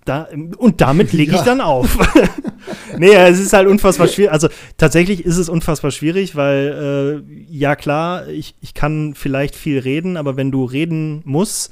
[0.09, 0.27] da,
[0.57, 1.43] und damit lege ich ja.
[1.43, 1.95] dann auf.
[2.97, 4.31] nee, es ist halt unfassbar schwierig.
[4.31, 9.79] Also tatsächlich ist es unfassbar schwierig, weil äh, ja klar, ich, ich kann vielleicht viel
[9.79, 11.71] reden, aber wenn du reden musst,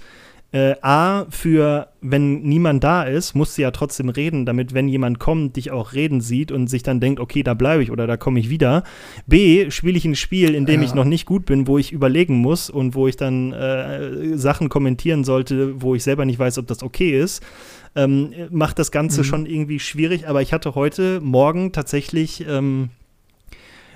[0.54, 5.20] äh, A, für wenn niemand da ist, musst du ja trotzdem reden, damit, wenn jemand
[5.20, 8.16] kommt, dich auch reden sieht und sich dann denkt, okay, da bleibe ich oder da
[8.16, 8.84] komme ich wieder.
[9.26, 10.88] B, spiele ich ein Spiel, in dem ja.
[10.88, 14.70] ich noch nicht gut bin, wo ich überlegen muss und wo ich dann äh, Sachen
[14.70, 17.44] kommentieren sollte, wo ich selber nicht weiß, ob das okay ist
[17.98, 19.26] ähm, macht das Ganze mhm.
[19.26, 20.28] schon irgendwie schwierig.
[20.30, 22.90] Aber ich hatte heute Morgen tatsächlich ähm,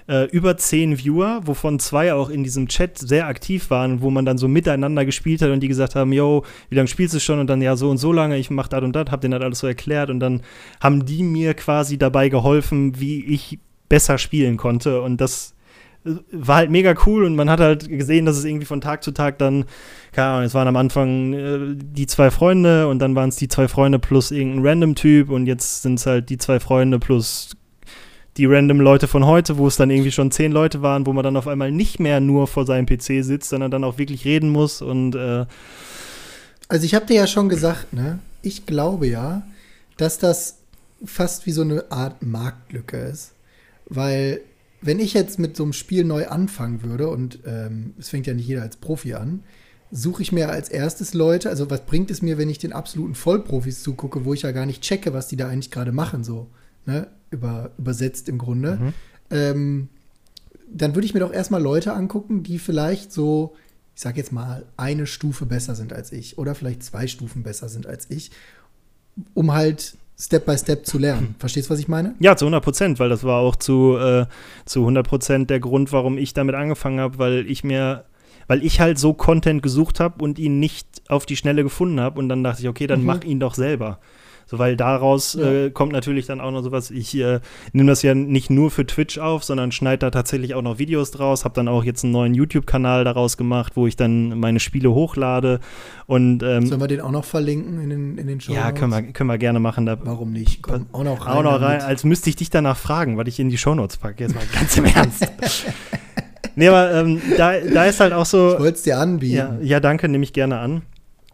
[0.08, 4.26] äh, über zehn Viewer, wovon zwei auch in diesem Chat sehr aktiv waren, wo man
[4.26, 7.40] dann so miteinander gespielt hat und die gesagt haben, yo, wie lange spielst du schon?
[7.40, 9.42] Und dann, ja, so und so lange, ich mach das und das, hab denen das
[9.44, 10.42] alles so erklärt und dann
[10.82, 15.54] haben die mir quasi dabei geholfen, wie ich besser spielen konnte und das
[16.04, 19.12] war halt mega cool und man hat halt gesehen, dass es irgendwie von Tag zu
[19.12, 19.66] Tag dann,
[20.12, 23.48] keine Ahnung, es waren am Anfang äh, die zwei Freunde und dann waren es die
[23.48, 27.52] zwei Freunde plus irgendein Random-Typ und jetzt sind es halt die zwei Freunde plus
[28.38, 31.24] die random Leute von heute, wo es dann irgendwie schon zehn Leute waren, wo man
[31.24, 34.50] dann auf einmal nicht mehr nur vor seinem PC sitzt, sondern dann auch wirklich reden
[34.50, 35.46] muss und äh
[36.68, 38.20] Also ich habe dir ja schon gesagt, ne?
[38.42, 39.44] Ich glaube ja,
[39.98, 40.58] dass das
[41.06, 43.34] fast wie so eine Art Marktlücke ist.
[43.88, 44.42] Weil
[44.82, 48.34] wenn ich jetzt mit so einem Spiel neu anfangen würde, und ähm, es fängt ja
[48.34, 49.44] nicht jeder als Profi an,
[49.92, 53.16] suche ich mir als erstes Leute, also was bringt es mir, wenn ich den absoluten
[53.16, 56.50] Vollprofis zugucke, wo ich ja gar nicht checke, was die da eigentlich gerade machen, so,
[56.86, 58.78] ne, Über, übersetzt im Grunde.
[58.78, 58.94] Mhm.
[59.30, 59.90] Ähm,
[60.74, 63.56] dann würde ich mir doch erstmal Leute angucken, die vielleicht so,
[63.96, 67.68] ich sag jetzt mal, eine Stufe besser sind als ich oder vielleicht zwei Stufen besser
[67.68, 68.32] sind als ich,
[69.34, 71.34] um halt Step by Step zu lernen.
[71.40, 72.14] Verstehst du, was ich meine?
[72.20, 74.28] Ja, zu 100 Prozent, weil das war auch zu, äh,
[74.66, 78.06] zu 100 Prozent der Grund, warum ich damit angefangen habe, weil ich mir,
[78.46, 82.20] weil ich halt so Content gesucht habe und ihn nicht auf die Schnelle gefunden habe
[82.20, 83.08] und dann dachte ich, okay, dann mhm.
[83.08, 84.00] mach ihn doch selber.
[84.52, 85.50] So, weil daraus ja.
[85.50, 87.40] äh, kommt natürlich dann auch noch sowas, ich äh,
[87.72, 91.12] nehme das ja nicht nur für Twitch auf, sondern schneide da tatsächlich auch noch Videos
[91.12, 94.92] draus, habe dann auch jetzt einen neuen YouTube-Kanal daraus gemacht, wo ich dann meine Spiele
[94.92, 95.62] hochlade
[96.06, 98.52] und ähm, Sollen wir den auch noch verlinken in den, in den Show?
[98.52, 99.86] Ja, können wir, können wir gerne machen.
[99.86, 100.64] Da, Warum nicht?
[100.64, 101.38] Komm, auch noch rein.
[101.38, 104.26] Auch noch rein, als müsste ich dich danach fragen, weil ich in die Shownotes packe.
[104.26, 105.32] Jetzt mal ganz im Ernst.
[106.58, 108.56] nee, aber ähm, da, da ist halt auch so.
[108.56, 109.38] Ich wollte es dir anbieten.
[109.38, 110.82] Ja, ja, danke, nehme ich gerne an.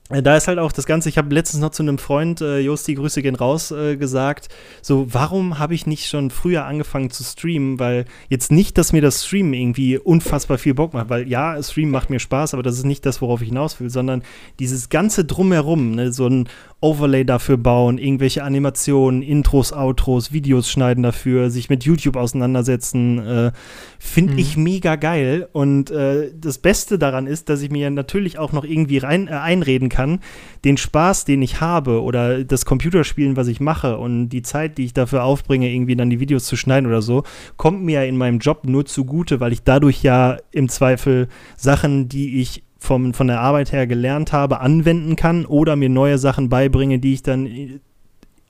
[0.10, 2.60] Äh, da ist halt auch das Ganze, ich habe letztens noch zu einem Freund, äh,
[2.60, 4.48] Josti, Grüße gehen raus, äh, gesagt,
[4.82, 7.80] so, warum habe ich nicht schon früher angefangen zu streamen?
[7.80, 11.92] Weil jetzt nicht, dass mir das Streamen irgendwie unfassbar viel Bock macht, weil ja, Streamen
[11.92, 14.24] macht mir Spaß, aber das ist nicht das, worauf ich hinaus will, sondern
[14.60, 16.48] dieses ganze Drumherum, ne, so ein
[16.80, 23.52] Overlay dafür bauen, irgendwelche Animationen, Intros, Outros, Videos schneiden dafür, sich mit YouTube auseinandersetzen, äh,
[23.98, 24.40] finde mhm.
[24.40, 25.50] ich mega geil.
[25.54, 29.32] Und äh, das Beste daran ist, dass ich mir natürlich auch noch irgendwie rein, äh,
[29.32, 30.20] einreden kann,
[30.66, 34.86] den Spaß, den ich habe oder das Computerspielen, was ich mache und die Zeit, die
[34.86, 37.24] ich dafür aufbringe, irgendwie dann die Videos zu schneiden oder so,
[37.56, 42.08] kommt mir ja in meinem Job nur zugute, weil ich dadurch ja im Zweifel Sachen,
[42.08, 46.50] die ich vom, von der Arbeit her gelernt habe, anwenden kann oder mir neue Sachen
[46.50, 47.80] beibringe, die ich dann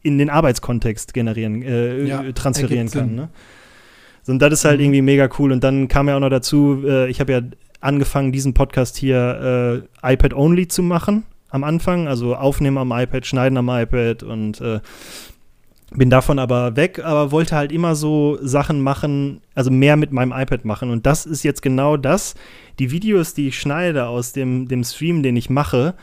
[0.02, 3.16] in den Arbeitskontext generieren, äh, ja, transferieren kann.
[3.16, 3.30] Ne?
[4.24, 4.86] So, und das ist halt mhm.
[4.86, 5.52] irgendwie mega cool.
[5.52, 7.42] Und dann kam ja auch noch dazu, äh, ich habe ja
[7.80, 12.08] angefangen, diesen Podcast hier äh, iPad-only zu machen am Anfang.
[12.08, 14.80] Also aufnehmen am iPad, schneiden am iPad und äh,
[15.92, 20.34] bin davon aber weg, aber wollte halt immer so Sachen machen, also mehr mit meinem
[20.34, 20.90] iPad machen.
[20.90, 22.36] Und das ist jetzt genau das.
[22.80, 25.96] Die Videos, die ich schneide aus dem, dem Stream, den ich mache,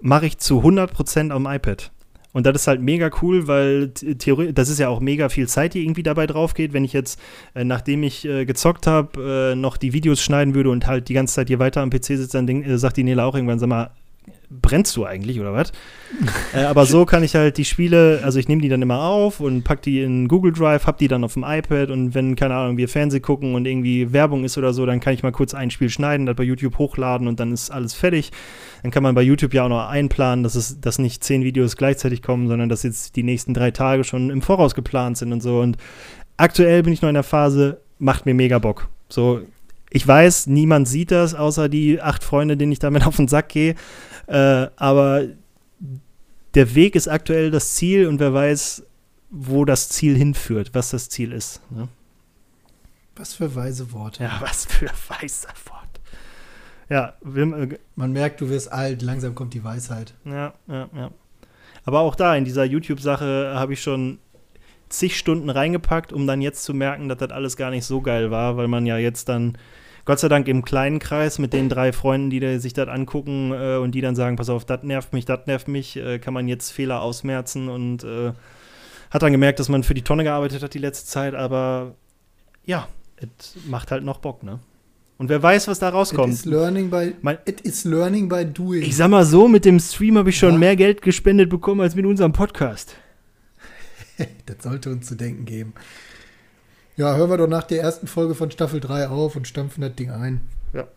[0.00, 1.90] mache ich zu 100% am iPad.
[2.32, 5.72] Und das ist halt mega cool, weil theoretisch, das ist ja auch mega viel Zeit,
[5.72, 6.74] die irgendwie dabei drauf geht.
[6.74, 7.18] Wenn ich jetzt,
[7.54, 11.14] äh, nachdem ich äh, gezockt habe, äh, noch die Videos schneiden würde und halt die
[11.14, 13.58] ganze Zeit hier weiter am PC sitze, dann denk, äh, sagt die Nela auch irgendwann,
[13.58, 13.90] sag mal,
[14.50, 15.72] brennst du eigentlich oder was?
[16.54, 19.40] äh, aber so kann ich halt die Spiele, also ich nehme die dann immer auf
[19.40, 22.54] und pack die in Google Drive, hab die dann auf dem iPad und wenn, keine
[22.54, 25.54] Ahnung, wir Fernsehen gucken und irgendwie Werbung ist oder so, dann kann ich mal kurz
[25.54, 28.30] ein Spiel schneiden, das bei YouTube hochladen und dann ist alles fertig.
[28.82, 31.76] Dann kann man bei YouTube ja auch noch einplanen, dass es, dass nicht zehn Videos
[31.76, 35.42] gleichzeitig kommen, sondern dass jetzt die nächsten drei Tage schon im Voraus geplant sind und
[35.42, 35.60] so.
[35.60, 35.76] Und
[36.36, 38.88] aktuell bin ich noch in der Phase, macht mir mega Bock.
[39.08, 39.42] So,
[39.90, 43.50] ich weiß, niemand sieht das, außer die acht Freunde, denen ich damit auf den Sack
[43.50, 43.74] gehe.
[44.28, 45.26] Äh, aber
[46.54, 48.84] der Weg ist aktuell das Ziel und wer weiß,
[49.30, 51.60] wo das Ziel hinführt, was das Ziel ist.
[51.70, 51.88] Ne?
[53.16, 54.22] Was für weise Worte.
[54.22, 56.00] Ja, was für weise Worte.
[56.88, 60.14] Ja, äh, man merkt, du wirst alt, langsam kommt die Weisheit.
[60.24, 61.10] Ja, ja, ja.
[61.84, 64.18] Aber auch da in dieser YouTube-Sache habe ich schon
[64.88, 68.30] zig Stunden reingepackt, um dann jetzt zu merken, dass das alles gar nicht so geil
[68.30, 69.56] war, weil man ja jetzt dann
[70.08, 73.76] Gott sei Dank im kleinen Kreis mit den drei Freunden, die sich das angucken äh,
[73.76, 76.48] und die dann sagen, pass auf, das nervt mich, das nervt mich, äh, kann man
[76.48, 78.32] jetzt Fehler ausmerzen und äh,
[79.10, 81.94] hat dann gemerkt, dass man für die Tonne gearbeitet hat die letzte Zeit, aber
[82.64, 84.60] ja, es macht halt noch Bock, ne?
[85.18, 86.32] Und wer weiß, was da rauskommt.
[86.32, 88.80] It is learning by, mein, it is learning by doing.
[88.80, 90.58] Ich sag mal so, mit dem Stream habe ich schon ja.
[90.58, 92.94] mehr Geld gespendet bekommen als mit unserem Podcast.
[94.46, 95.74] das sollte uns zu denken geben.
[96.98, 99.94] Ja, hören wir doch nach der ersten Folge von Staffel 3 auf und stampfen das
[99.94, 100.40] Ding ein.
[100.72, 100.88] Ja.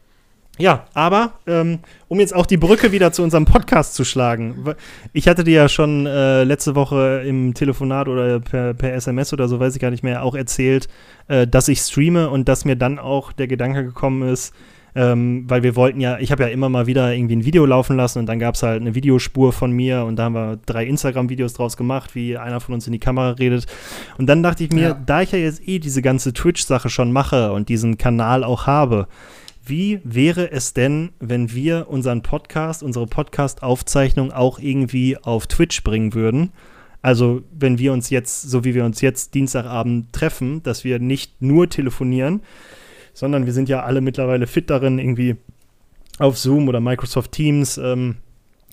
[0.57, 1.77] Ja, aber ähm,
[2.07, 4.65] um jetzt auch die Brücke wieder zu unserem Podcast zu schlagen.
[5.13, 9.47] Ich hatte dir ja schon äh, letzte Woche im Telefonat oder per, per, SMS oder
[9.47, 10.87] so, weiß ich gar nicht mehr, auch erzählt,
[11.27, 14.55] äh, dass ich streame und dass mir dann auch der Gedanke gekommen ist,
[14.95, 17.95] ähm, weil wir wollten ja, ich habe ja immer mal wieder irgendwie ein Video laufen
[17.95, 20.85] lassen und dann gab es halt eine Videospur von mir und da haben wir drei
[20.85, 23.65] Instagram-Videos draus gemacht, wie einer von uns in die Kamera redet.
[24.17, 25.01] Und dann dachte ich mir, ja.
[25.05, 29.07] da ich ja jetzt eh diese ganze Twitch-Sache schon mache und diesen Kanal auch habe,
[29.63, 36.13] wie wäre es denn, wenn wir unseren Podcast, unsere Podcast-Aufzeichnung auch irgendwie auf Twitch bringen
[36.13, 36.51] würden?
[37.03, 41.41] Also, wenn wir uns jetzt, so wie wir uns jetzt Dienstagabend treffen, dass wir nicht
[41.41, 42.41] nur telefonieren,
[43.13, 45.35] sondern wir sind ja alle mittlerweile fit darin, irgendwie
[46.19, 48.17] auf Zoom oder Microsoft Teams ähm,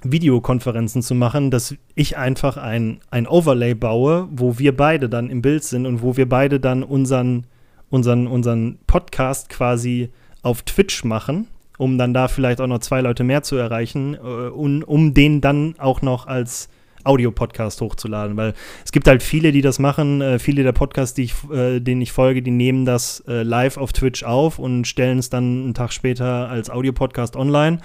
[0.03, 5.43] Videokonferenzen zu machen, dass ich einfach ein, ein Overlay baue, wo wir beide dann im
[5.43, 7.47] Bild sind und wo wir beide dann unseren,
[7.91, 10.11] unseren, unseren Podcast quasi
[10.43, 14.19] auf Twitch machen, um dann da vielleicht auch noch zwei Leute mehr zu erreichen äh,
[14.19, 16.69] und um den dann auch noch als
[17.09, 18.55] Audio-Podcast hochzuladen, weil
[18.85, 20.21] es gibt halt viele, die das machen.
[20.21, 23.77] Äh, viele der Podcasts, die ich, äh, denen ich folge, die nehmen das äh, live
[23.79, 27.79] auf Twitch auf und stellen es dann einen Tag später als Audio-Podcast online.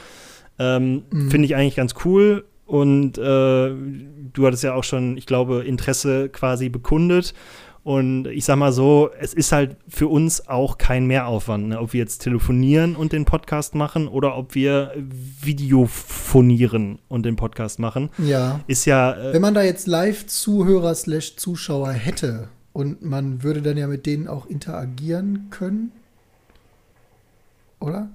[0.59, 1.31] Ähm, mhm.
[1.31, 2.45] Finde ich eigentlich ganz cool.
[2.65, 7.33] Und äh, du hattest ja auch schon, ich glaube, Interesse quasi bekundet.
[7.83, 11.79] Und ich sag mal so, es ist halt für uns auch kein Mehraufwand, ne?
[11.79, 14.93] ob wir jetzt telefonieren und den Podcast machen oder ob wir
[15.41, 18.09] videophonieren und den Podcast machen.
[18.17, 18.61] Ja.
[18.67, 19.13] Ist ja.
[19.13, 24.05] Äh, Wenn man da jetzt Live-Zuhörer slash Zuschauer hätte und man würde dann ja mit
[24.05, 25.91] denen auch interagieren können.
[27.81, 28.07] Oder?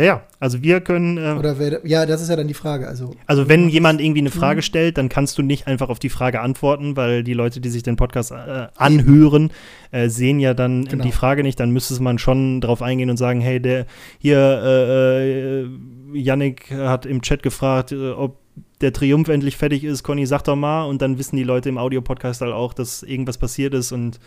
[0.00, 0.22] Ja, ja.
[0.38, 1.18] Also wir können.
[1.18, 2.88] Äh, Oder wer, ja, das ist ja dann die Frage.
[2.88, 6.08] Also, also wenn jemand irgendwie eine Frage stellt, dann kannst du nicht einfach auf die
[6.08, 9.50] Frage antworten, weil die Leute, die sich den Podcast äh, anhören,
[9.90, 11.04] äh, sehen ja dann genau.
[11.04, 11.60] die Frage nicht.
[11.60, 13.84] Dann müsste man schon drauf eingehen und sagen, hey, der
[14.18, 15.68] hier, äh, äh,
[16.14, 18.38] Yannick hat im Chat gefragt, äh, ob
[18.80, 20.02] der Triumph endlich fertig ist.
[20.02, 20.84] Conny, sag doch mal.
[20.84, 24.18] Und dann wissen die Leute im Audiopodcast halt auch, dass irgendwas passiert ist und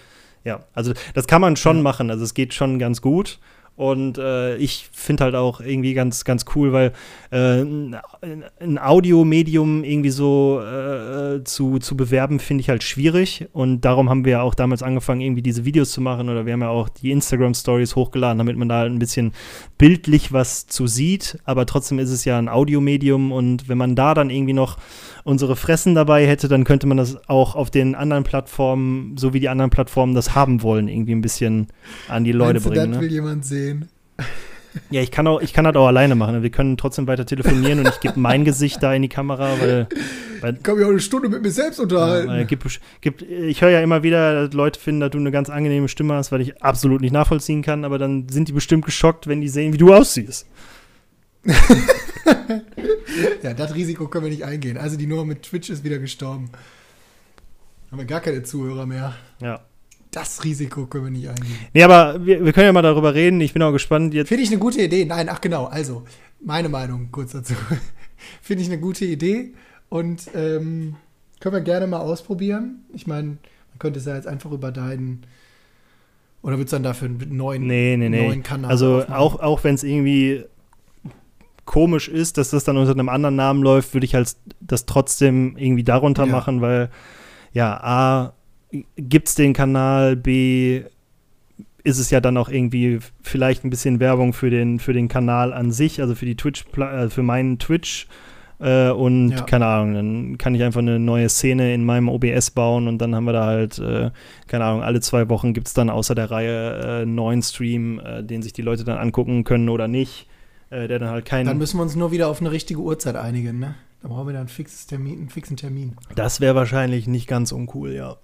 [0.45, 1.84] ja, also das kann man schon ja.
[1.84, 2.11] machen.
[2.11, 3.39] Also es geht schon ganz gut.
[3.76, 6.93] Und äh, ich finde halt auch irgendwie ganz, ganz cool, weil
[7.32, 7.63] äh,
[8.61, 13.47] ein Audiomedium irgendwie so äh, zu, zu bewerben, finde ich halt schwierig.
[13.51, 16.30] Und darum haben wir ja auch damals angefangen, irgendwie diese Videos zu machen.
[16.30, 19.34] Oder wir haben ja auch die Instagram-Stories hochgeladen, damit man da halt ein bisschen
[19.80, 21.39] bildlich was zu sieht.
[21.43, 23.32] Aber trotzdem ist es ja ein Audiomedium.
[23.32, 24.78] Und wenn man da dann irgendwie noch
[25.24, 29.39] unsere Fressen dabei hätte, dann könnte man das auch auf den anderen Plattformen, so wie
[29.39, 31.67] die anderen Plattformen das haben wollen, irgendwie ein bisschen
[32.07, 32.86] an die Leute Meinst bringen.
[32.86, 33.01] Du, das ne?
[33.01, 33.62] will jemand sehen.
[34.89, 36.41] Ja, ich kann auch, ich kann das auch alleine machen.
[36.41, 39.88] Wir können trotzdem weiter telefonieren und ich gebe mein Gesicht da in die Kamera, weil.
[40.41, 42.30] weil ich kann mich auch eine Stunde mit mir selbst unterhalten.
[42.30, 45.49] Ja, gibt, gibt, ich höre ja immer wieder, dass Leute finden, dass du eine ganz
[45.49, 49.28] angenehme Stimme hast, weil ich absolut nicht nachvollziehen kann, aber dann sind die bestimmt geschockt,
[49.28, 50.47] wenn die sehen, wie du aussiehst.
[53.43, 54.78] ja, das Risiko können wir nicht eingehen.
[54.78, 56.49] Also die Nummer mit Twitch ist wieder gestorben.
[57.91, 59.14] Haben wir gar keine Zuhörer mehr.
[59.39, 59.61] Ja.
[60.14, 61.57] Das Risiko können wir nicht eingehen.
[61.74, 63.41] Nee, aber wir, wir können ja mal darüber reden.
[63.41, 64.14] Ich bin auch gespannt.
[64.14, 65.05] Jetzt Finde ich eine gute Idee.
[65.05, 65.66] Nein, ach genau.
[65.66, 66.03] Also,
[66.39, 67.55] meine Meinung kurz dazu.
[68.41, 69.53] Finde ich eine gute Idee.
[69.89, 70.95] Und ähm,
[71.39, 72.86] können wir gerne mal ausprobieren.
[72.93, 75.26] Ich meine, man könnte es ja jetzt einfach über deinen
[76.43, 78.28] oder wird es dann dafür einen neuen, nee, nee, nee.
[78.28, 78.70] neuen Kanal?
[78.70, 79.14] Also aufmachen?
[79.16, 80.43] auch, auch wenn es irgendwie
[81.66, 85.55] komisch ist, dass das dann unter einem anderen Namen läuft, würde ich halt das trotzdem
[85.57, 86.32] irgendwie darunter ja.
[86.32, 86.89] machen, weil
[87.53, 88.34] ja, A,
[88.95, 90.84] gibt es den Kanal, B,
[91.84, 95.53] ist es ja dann auch irgendwie vielleicht ein bisschen Werbung für den, für den Kanal
[95.53, 98.07] an sich, also für die Twitch, äh, für meinen Twitch.
[98.59, 99.41] Äh, und ja.
[99.41, 103.13] keine Ahnung, dann kann ich einfach eine neue Szene in meinem OBS bauen und dann
[103.13, 104.11] haben wir da halt, äh,
[104.47, 107.99] keine Ahnung, alle zwei Wochen gibt es dann außer der Reihe äh, einen neuen Stream,
[107.99, 110.28] äh, den sich die Leute dann angucken können oder nicht
[110.71, 111.45] der dann halt keinen.
[111.45, 113.76] Dann müssen wir uns nur wieder auf eine richtige Uhrzeit einigen, ne?
[114.01, 115.95] Dann brauchen wir dann ein fixes Termin, einen fixen Termin.
[116.15, 118.17] Das wäre wahrscheinlich nicht ganz uncool, ja.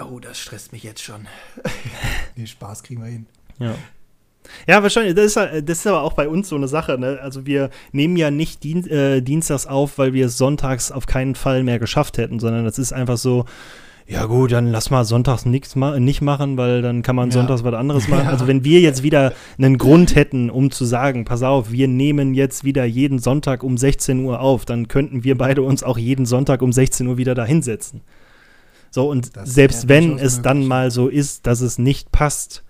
[0.00, 1.26] Oh, das stresst mich jetzt schon.
[2.36, 3.26] nee, Spaß kriegen wir hin.
[3.58, 3.74] Ja.
[4.66, 5.14] Ja, wahrscheinlich.
[5.14, 6.98] Das ist, das ist aber auch bei uns so eine Sache.
[6.98, 7.18] Ne?
[7.22, 11.34] Also wir nehmen ja nicht Dien äh, dienstags auf, weil wir es sonntags auf keinen
[11.34, 13.46] Fall mehr geschafft hätten, sondern das ist einfach so,
[14.06, 17.34] ja gut, dann lass mal sonntags nichts ma nicht machen, weil dann kann man ja.
[17.34, 18.26] sonntags was anderes machen.
[18.26, 18.30] Ja.
[18.30, 22.34] Also wenn wir jetzt wieder einen Grund hätten, um zu sagen, pass auf, wir nehmen
[22.34, 26.26] jetzt wieder jeden Sonntag um 16 Uhr auf, dann könnten wir beide uns auch jeden
[26.26, 28.02] Sonntag um 16 Uhr wieder da hinsetzen.
[28.94, 32.62] So, und das selbst wenn es dann mal so ist, dass es nicht passt,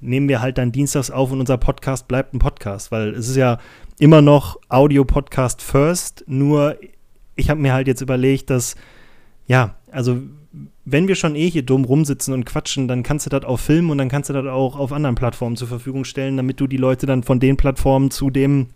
[0.00, 3.36] nehmen wir halt dann dienstags auf und unser Podcast bleibt ein Podcast, weil es ist
[3.36, 3.58] ja
[3.98, 6.78] immer noch Audio-Podcast first, nur
[7.36, 8.76] ich habe mir halt jetzt überlegt, dass,
[9.46, 10.18] ja, also
[10.86, 13.90] wenn wir schon eh hier dumm rumsitzen und quatschen, dann kannst du das auch filmen
[13.90, 16.78] und dann kannst du das auch auf anderen Plattformen zur Verfügung stellen, damit du die
[16.78, 18.68] Leute dann von den Plattformen zu dem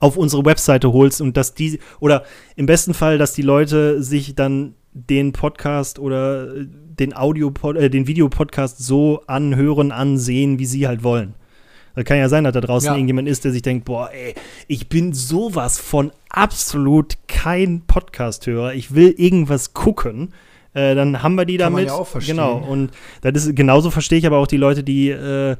[0.00, 2.24] auf unsere Webseite holst und dass die, oder
[2.56, 8.06] im besten Fall, dass die Leute sich dann den Podcast oder den Audio, äh, den
[8.06, 11.34] Videopodcast so anhören, ansehen, wie sie halt wollen.
[11.94, 12.94] Das kann ja sein, dass da draußen ja.
[12.94, 14.34] irgendjemand ist, der sich denkt, boah, ey,
[14.66, 18.74] ich bin sowas von absolut kein Podcast-Hörer.
[18.74, 20.32] Ich will irgendwas gucken
[20.74, 21.86] äh, dann haben wir die Kann damit.
[21.86, 22.36] Man ja auch verstehen.
[22.36, 22.58] Genau.
[22.58, 22.90] Und
[23.22, 25.56] das ist genauso verstehe ich aber auch die Leute, die, äh,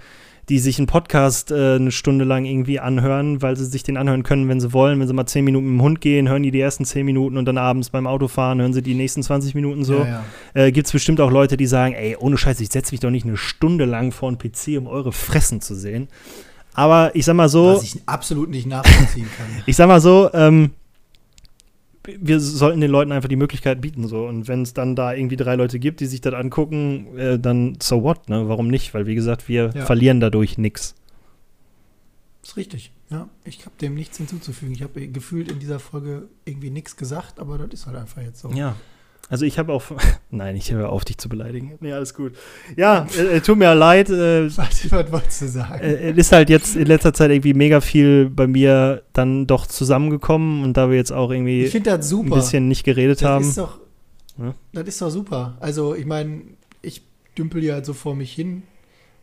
[0.49, 4.23] die sich einen Podcast äh, eine Stunde lang irgendwie anhören, weil sie sich den anhören
[4.23, 5.01] können, wenn sie wollen.
[5.01, 7.37] Wenn sie mal zehn Minuten mit dem Hund gehen, hören die die ersten zehn Minuten
[7.37, 10.01] und dann abends beim Autofahren hören sie die nächsten 20 Minuten so.
[10.01, 10.25] Ja,
[10.55, 10.65] ja.
[10.65, 13.11] Äh, Gibt es bestimmt auch Leute, die sagen, ey, ohne Scheiß, ich setze mich doch
[13.11, 16.09] nicht eine Stunde lang vor einen PC, um eure Fressen zu sehen.
[16.75, 17.77] Aber ich sag mal so.
[17.77, 19.47] Was ich absolut nicht nachvollziehen kann.
[19.67, 20.71] ich sag mal so, ähm,
[22.07, 24.07] wir sollten den Leuten einfach die Möglichkeit bieten.
[24.09, 24.27] So.
[24.27, 27.79] Und wenn es dann da irgendwie drei Leute gibt, die sich das angucken, äh, dann
[27.83, 28.49] so what, ne?
[28.49, 28.95] Warum nicht?
[28.95, 29.85] Weil, wie gesagt, wir ja.
[29.85, 30.95] verlieren dadurch nichts.
[32.43, 33.29] Ist richtig, ja.
[33.45, 34.75] Ich habe dem nichts hinzuzufügen.
[34.75, 38.41] Ich habe gefühlt in dieser Folge irgendwie nichts gesagt, aber das ist halt einfach jetzt
[38.41, 38.51] so.
[38.51, 38.77] Ja,
[39.29, 39.83] also ich habe auch.
[40.31, 41.73] Nein, ich höre auf, dich zu beleidigen.
[41.81, 42.33] Nee, alles gut.
[42.77, 44.11] Ja, äh, äh tut mir leid.
[44.11, 45.83] Äh, was, was wolltest du sagen?
[45.83, 50.63] Äh, ist halt jetzt in letzter Zeit irgendwie mega viel bei mir dann doch zusammengekommen
[50.63, 53.45] und da wir jetzt auch irgendwie ein bisschen nicht geredet das haben.
[53.45, 53.79] Ist doch,
[54.39, 54.55] Ja?
[54.73, 55.57] Das ist doch super.
[55.61, 56.43] Also, ich meine,
[56.83, 57.03] ich
[57.39, 58.63] dümpel ja halt so vor mich hin,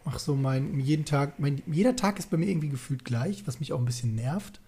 [0.05, 3.59] mach so mein, jeden Tag, mein, jeder Tag ist bei mir irgendwie gefühlt gleich, was
[3.59, 4.59] mich auch ein bisschen nervt.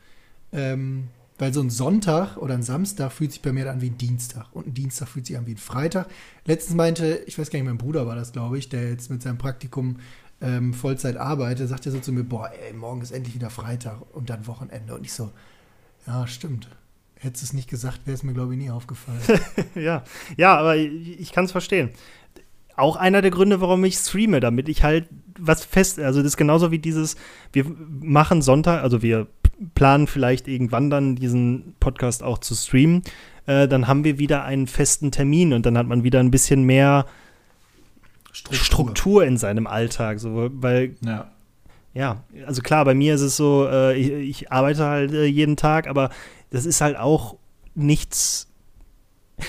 [0.52, 1.08] Ähm,
[1.44, 4.46] weil so ein Sonntag oder ein Samstag fühlt sich bei mir an wie ein Dienstag
[4.54, 6.08] und ein Dienstag fühlt sich an wie ein Freitag.
[6.46, 9.22] Letztens meinte, ich weiß gar nicht, mein Bruder war das, glaube ich, der jetzt mit
[9.22, 9.98] seinem Praktikum
[10.40, 13.98] ähm, Vollzeit arbeitet, sagt er so zu mir, boah, ey, morgen ist endlich wieder Freitag
[14.14, 14.96] und dann Wochenende.
[14.96, 15.32] Und ich so,
[16.08, 16.70] ja, stimmt.
[17.16, 19.20] Hättest du es nicht gesagt, wäre es mir, glaube ich, nie aufgefallen.
[19.76, 20.06] ja.
[20.38, 21.90] ja, aber ich, ich kann es verstehen.
[22.78, 26.38] Auch einer der Gründe, warum ich streame, damit ich halt was fest, also das ist
[26.38, 27.18] genauso wie dieses,
[27.52, 29.28] wir machen Sonntag, also wir
[29.76, 33.04] planen vielleicht irgendwann dann diesen Podcast auch zu streamen,
[33.46, 36.64] äh, dann haben wir wieder einen festen Termin und dann hat man wieder ein bisschen
[36.64, 37.06] mehr
[38.32, 41.32] Struktur, Struktur in seinem Alltag, so, weil ja.
[41.94, 42.24] ja.
[42.48, 45.88] also klar, bei mir ist es so, äh, ich, ich, arbeite halt äh, jeden Tag,
[45.88, 46.10] aber
[46.50, 47.38] das ist halt auch
[47.76, 48.53] nichts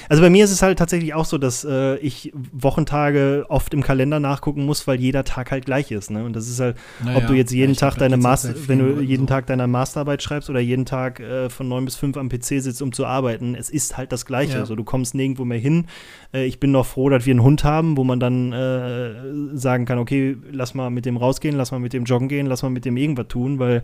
[0.08, 3.82] also bei mir ist es halt tatsächlich auch so, dass äh, ich Wochentage oft im
[3.82, 6.10] Kalender nachgucken muss, weil jeder Tag halt gleich ist.
[6.10, 6.24] Ne?
[6.24, 9.26] Und das ist halt, naja, ob du jetzt jeden Tag deine Master, wenn du jeden
[9.26, 9.34] so.
[9.34, 12.82] Tag deine Masterarbeit schreibst oder jeden Tag äh, von neun bis fünf am PC sitzt,
[12.82, 14.54] um zu arbeiten, es ist halt das Gleiche.
[14.54, 14.60] Ja.
[14.60, 15.86] Also du kommst nirgendwo mehr hin.
[16.32, 19.84] Äh, ich bin noch froh, dass wir einen Hund haben, wo man dann äh, sagen
[19.84, 22.70] kann, okay, lass mal mit dem rausgehen, lass mal mit dem joggen gehen, lass mal
[22.70, 23.82] mit dem irgendwas tun, weil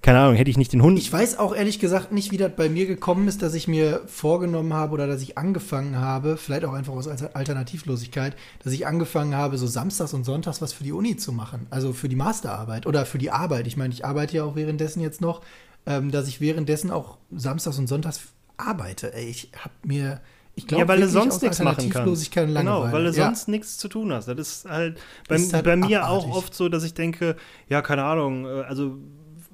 [0.00, 0.98] keine Ahnung, hätte ich nicht den Hund.
[0.98, 4.02] Ich weiß auch ehrlich gesagt nicht, wie das bei mir gekommen ist, dass ich mir
[4.06, 9.34] vorgenommen habe oder dass ich angefangen habe, vielleicht auch einfach aus Alternativlosigkeit, dass ich angefangen
[9.34, 11.66] habe, so samstags und sonntags was für die Uni zu machen.
[11.70, 13.66] Also für die Masterarbeit oder für die Arbeit.
[13.66, 15.40] Ich meine, ich arbeite ja auch währenddessen jetzt noch,
[15.86, 18.20] ähm, dass ich währenddessen auch samstags und sonntags
[18.58, 19.14] arbeite.
[19.14, 20.20] Ey, ich habe mir.
[20.54, 22.32] Ich glaube, ja, weil du sonst nichts machen kannst.
[22.32, 23.26] Genau, weil du ja.
[23.26, 24.26] sonst nichts zu tun hast.
[24.26, 26.30] Das ist halt bei, ist halt bei mir abartig.
[26.30, 27.36] auch oft so, dass ich denke,
[27.68, 28.98] ja, keine Ahnung, äh, also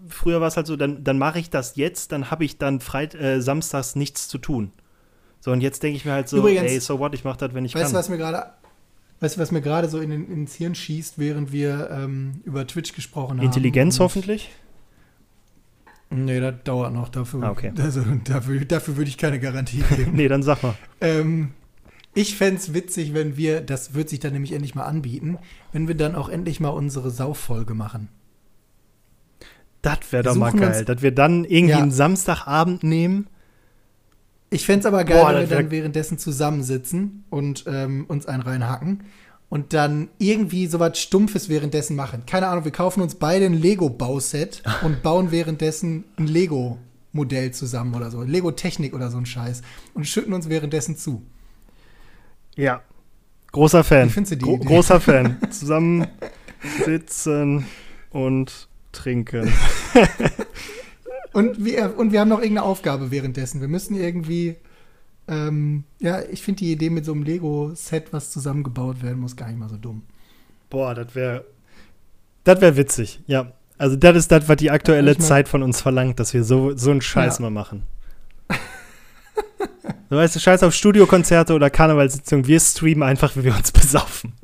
[0.09, 2.81] früher war es halt so, dann, dann mache ich das jetzt, dann habe ich dann
[2.81, 4.73] Freit äh, samstags nichts zu tun.
[5.45, 7.53] So, und jetzt denke ich mir halt so, Übrigens, ey, so what, ich mache das,
[7.53, 7.99] wenn ich weißt kann.
[7.99, 8.47] Was mir grade,
[9.21, 12.95] weißt du, was mir gerade so in, ins Hirn schießt, während wir ähm, über Twitch
[12.95, 13.45] gesprochen haben?
[13.45, 14.51] Intelligenz hoffentlich?
[16.09, 17.11] Nee, das dauert noch.
[17.11, 17.75] Dafür, ah, okay.
[17.79, 20.13] also, dafür, dafür würde ich keine Garantie geben.
[20.15, 20.77] nee, dann sag mal.
[21.03, 21.51] Ähm,
[22.15, 25.37] ich fände es witzig, wenn wir, das wird sich dann nämlich endlich mal anbieten,
[25.73, 28.09] wenn wir dann auch endlich mal unsere Sauffolge machen.
[29.83, 31.83] Das wäre doch mal geil, dass wir dann irgendwie ja.
[31.83, 33.27] einen Samstagabend nehmen.
[34.55, 38.41] Ich fände es aber geil, Boah, wenn wir dann währenddessen zusammensitzen und ähm, uns einen
[38.41, 39.03] reinhacken
[39.49, 42.23] und dann irgendwie so was Stumpfes währenddessen machen.
[42.25, 48.13] Keine Ahnung, wir kaufen uns beide ein Lego-Bauset und bauen währenddessen ein Lego-Modell zusammen oder
[48.13, 48.23] so.
[48.23, 49.63] Lego-Technik oder so ein Scheiß.
[49.93, 51.23] Und schütten uns währenddessen zu.
[52.55, 52.81] Ja.
[53.51, 54.07] Großer Fan.
[54.07, 54.67] Wie findest du die Gro Idee?
[54.67, 55.37] Großer Fan.
[55.51, 56.07] Zusammen
[56.85, 57.67] sitzen
[58.11, 59.53] und trinken.
[61.35, 63.61] und, wir, und wir haben noch irgendeine Aufgabe währenddessen.
[63.61, 64.55] Wir müssen irgendwie,
[65.27, 69.49] ähm, ja, ich finde die Idee mit so einem Lego-Set, was zusammengebaut werden muss, gar
[69.49, 70.03] nicht mal so dumm.
[70.71, 71.45] Boah, das wäre,
[72.45, 73.53] das wäre witzig, ja.
[73.79, 76.77] Also das ist das, was die aktuelle ja, Zeit von uns verlangt, dass wir so,
[76.77, 77.43] so einen Scheiß ja.
[77.43, 77.83] mal machen.
[80.09, 84.35] so weißt du, Scheiß auf Studiokonzerte oder Karnevalssitzungen, wir streamen einfach, wie wir uns besaufen.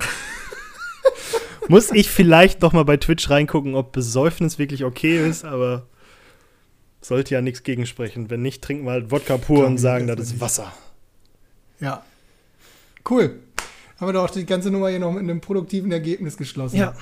[1.69, 5.87] Muss ich vielleicht noch mal bei Twitch reingucken, ob Besäufnis wirklich okay ist, aber
[7.01, 8.31] sollte ja nichts gegensprechen.
[8.31, 10.73] Wenn nicht, trinken wir halt Wodka pur und sagen, das ist Wasser.
[11.81, 12.05] Ja.
[13.09, 13.39] Cool.
[13.99, 16.77] Haben wir doch auch die ganze Nummer hier noch mit einem produktiven Ergebnis geschlossen.
[16.77, 16.95] Ja.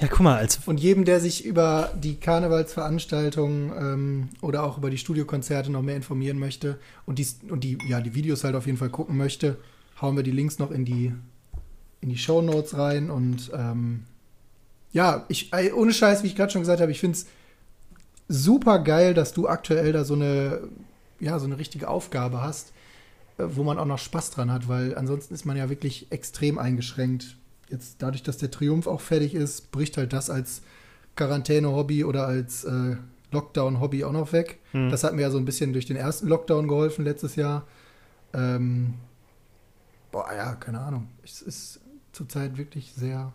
[0.00, 0.60] Ja, guck mal, als.
[0.66, 5.96] Und jedem, der sich über die Karnevalsveranstaltungen ähm, oder auch über die Studiokonzerte noch mehr
[5.96, 9.56] informieren möchte und die, und die, ja, die Videos halt auf jeden Fall gucken möchte,
[10.00, 11.12] hauen wir die Links noch in die
[12.00, 14.04] in die Show Notes rein und ähm,
[14.92, 17.26] ja, ich, ohne Scheiß, wie ich gerade schon gesagt habe, ich finde es
[18.28, 20.60] super geil, dass du aktuell da so eine,
[21.18, 22.72] ja, so eine richtige Aufgabe hast,
[23.38, 26.58] äh, wo man auch noch Spaß dran hat, weil ansonsten ist man ja wirklich extrem
[26.58, 27.36] eingeschränkt.
[27.68, 30.62] Jetzt dadurch, dass der Triumph auch fertig ist, bricht halt das als
[31.16, 32.96] Quarantäne-Hobby oder als äh,
[33.32, 34.58] Lockdown-Hobby auch noch weg.
[34.72, 34.90] Mhm.
[34.90, 37.66] Das hat mir ja so ein bisschen durch den ersten Lockdown geholfen letztes Jahr.
[38.32, 38.94] Ähm,
[40.12, 41.08] boah, ja, keine Ahnung.
[41.24, 41.80] Es ist
[42.12, 43.32] zurzeit wirklich sehr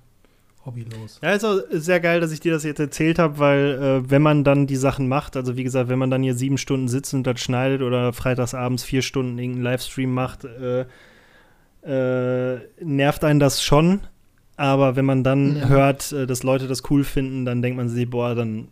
[0.65, 1.19] hobbylos.
[1.21, 4.21] Ja, ist auch sehr geil, dass ich dir das jetzt erzählt habe, weil äh, wenn
[4.21, 7.13] man dann die Sachen macht, also wie gesagt, wenn man dann hier sieben Stunden sitzt
[7.13, 10.85] und das schneidet oder freitagsabends vier Stunden irgendeinen Livestream macht, äh,
[11.85, 14.01] äh, nervt einen das schon.
[14.55, 15.67] Aber wenn man dann ja.
[15.67, 18.67] hört, äh, dass Leute das cool finden, dann denkt man sich, boah, dann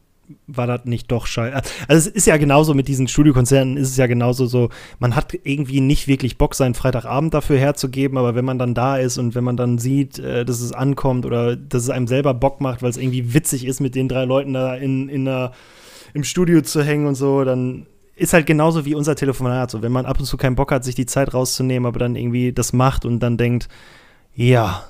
[0.47, 1.61] war das nicht doch scheiße.
[1.88, 4.69] Also es ist ja genauso mit diesen Studiokonzerten, ist es ja genauso so,
[4.99, 8.97] man hat irgendwie nicht wirklich Bock, seinen Freitagabend dafür herzugeben, aber wenn man dann da
[8.97, 12.34] ist und wenn man dann sieht, äh, dass es ankommt oder dass es einem selber
[12.34, 15.51] Bock macht, weil es irgendwie witzig ist, mit den drei Leuten da in, in der,
[16.13, 19.71] im Studio zu hängen und so, dann ist halt genauso wie unser Telefonat.
[19.71, 22.15] So, wenn man ab und zu keinen Bock hat, sich die Zeit rauszunehmen, aber dann
[22.15, 23.67] irgendwie das macht und dann denkt,
[24.36, 24.84] ja,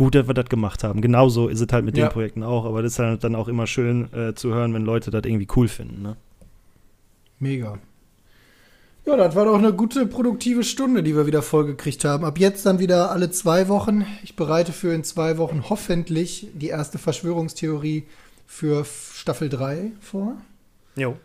[0.00, 1.02] gut, dass wir das gemacht haben.
[1.02, 2.06] Genauso ist es halt mit ja.
[2.06, 4.82] den Projekten auch, aber das ist halt dann auch immer schön äh, zu hören, wenn
[4.82, 6.00] Leute das irgendwie cool finden.
[6.00, 6.16] Ne?
[7.38, 7.78] Mega.
[9.04, 12.24] Ja, das war doch eine gute, produktive Stunde, die wir wieder vollgekriegt haben.
[12.24, 14.06] Ab jetzt dann wieder alle zwei Wochen.
[14.22, 18.04] Ich bereite für in zwei Wochen hoffentlich die erste Verschwörungstheorie
[18.46, 20.36] für Staffel 3 vor.
[20.96, 21.16] Jo.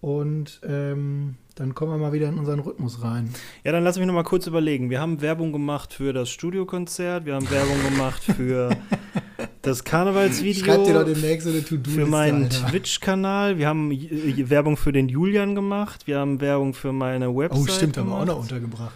[0.00, 3.32] Und ähm, dann kommen wir mal wieder in unseren Rhythmus rein.
[3.64, 4.90] Ja, dann lass mich noch mal kurz überlegen.
[4.90, 8.70] Wir haben Werbung gemacht für das Studiokonzert, wir haben Werbung gemacht für
[9.62, 10.64] das Karnevalsvideo.
[10.64, 11.90] Schreib dir doch demnächst eine To-Do.
[11.90, 13.58] Für meinen Twitch-Kanal.
[13.58, 16.06] Wir haben Werbung für den Julian gemacht.
[16.06, 17.60] Wir haben Werbung für meine Website.
[17.60, 18.10] Oh, stimmt, gemacht.
[18.10, 18.94] haben wir auch noch untergebracht.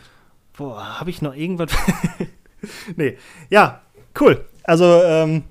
[0.56, 1.70] Boah, habe ich noch irgendwas?
[2.96, 3.16] nee.
[3.50, 3.82] Ja,
[4.20, 4.44] cool.
[4.62, 5.42] Also, ähm,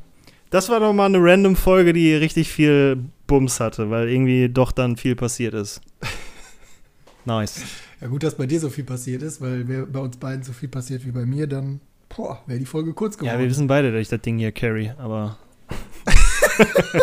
[0.50, 4.72] das war doch mal eine random Folge, die richtig viel Bums hatte, weil irgendwie doch
[4.72, 5.82] dann viel passiert ist.
[7.26, 7.62] Nice.
[8.02, 10.52] Ja, gut, dass bei dir so viel passiert ist, weil wenn bei uns beiden so
[10.52, 11.80] viel passiert wie bei mir, dann
[12.46, 13.34] wäre die Folge kurz geworden.
[13.34, 15.38] Ja, wir wissen beide, dass ich das Ding hier carry, aber.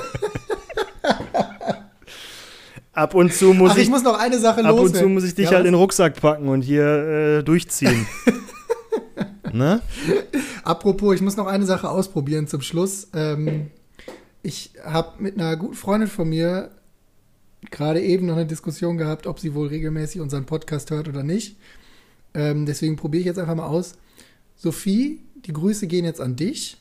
[2.92, 3.90] ab und zu muss Ach, ich, ich.
[3.90, 6.20] muss noch eine Sache Ab und zu muss ich dich ja, halt in den Rucksack
[6.20, 6.84] packen und hier
[7.38, 8.06] äh, durchziehen.
[9.52, 9.80] ne?
[10.62, 13.08] Apropos, ich muss noch eine Sache ausprobieren zum Schluss.
[13.14, 13.70] Ähm,
[14.42, 16.70] ich habe mit einer guten Freundin von mir
[17.70, 21.56] gerade eben noch eine Diskussion gehabt, ob sie wohl regelmäßig unseren Podcast hört oder nicht.
[22.34, 23.94] Ähm, deswegen probiere ich jetzt einfach mal aus.
[24.56, 26.76] Sophie, die Grüße gehen jetzt an dich.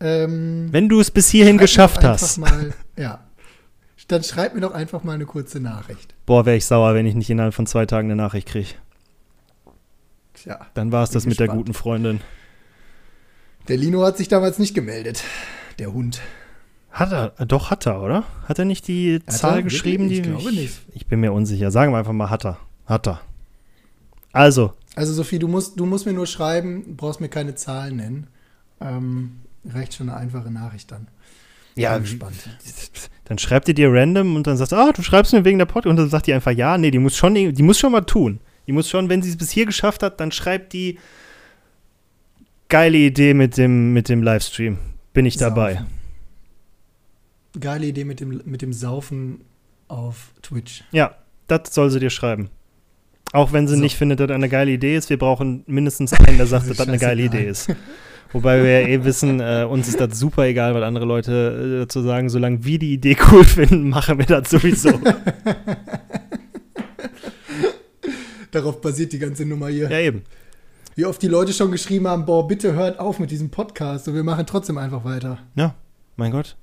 [0.00, 2.38] Ähm, Wenn du es bis hierhin geschafft hast.
[2.38, 3.26] Mal, ja.
[4.08, 6.14] Dann schreib mir doch einfach mal eine kurze Nachricht.
[6.26, 8.68] Boah, wäre ich sauer, wenn ich nicht innerhalb von zwei Tagen eine Nachricht kriege.
[10.34, 10.66] Tja.
[10.74, 12.20] Dann war es das mit der guten Freundin.
[13.68, 15.24] Der Lino hat sich damals nicht gemeldet.
[15.78, 16.20] Der Hund.
[16.94, 18.22] Hat er, doch hat er, oder?
[18.48, 20.08] Hat er nicht die hat Zahl geschrieben?
[20.08, 20.80] Ich, die, glaube nicht.
[20.92, 21.72] Ich bin mir unsicher.
[21.72, 22.56] Sagen wir einfach mal, hat er.
[22.86, 23.20] Hat er.
[24.30, 24.74] Also.
[24.94, 28.26] Also Sophie, du musst, du musst mir nur schreiben, brauchst mir keine Zahlen nennen.
[28.80, 31.08] Ähm, reicht schon eine einfache Nachricht dann.
[31.74, 32.36] Ja, gespannt.
[33.24, 35.64] Dann schreibt ihr dir random und dann sagst du, ah, du schreibst mir wegen der
[35.64, 38.02] Podcast und dann sagt die einfach, ja, nee, die muss schon, die muss schon mal
[38.02, 38.38] tun.
[38.66, 40.98] Die muss schon, wenn sie es bis hier geschafft hat, dann schreibt die
[42.68, 44.76] geile Idee mit dem, mit dem Livestream.
[45.14, 45.76] Bin ich dabei.
[45.76, 46.03] Saufen
[47.60, 49.42] geile Idee mit dem, mit dem Saufen
[49.88, 50.84] auf Twitch.
[50.92, 52.50] Ja, das soll sie dir schreiben.
[53.32, 53.80] Auch wenn sie so.
[53.80, 56.76] nicht findet, dass das eine geile Idee ist, wir brauchen mindestens einen, der sagt, dass
[56.76, 57.68] das eine geile Idee ist.
[58.32, 61.78] Wobei wir ja eh wissen, äh, uns ist das super egal, was andere Leute äh,
[61.80, 62.28] dazu sagen.
[62.28, 65.00] Solange wir die Idee cool finden, machen wir das sowieso.
[68.50, 69.88] Darauf basiert die ganze Nummer hier.
[69.88, 70.24] Ja, eben.
[70.96, 74.14] Wie oft die Leute schon geschrieben haben, boah, bitte hört auf mit diesem Podcast und
[74.14, 75.38] wir machen trotzdem einfach weiter.
[75.56, 75.74] Ja,
[76.16, 76.56] mein Gott.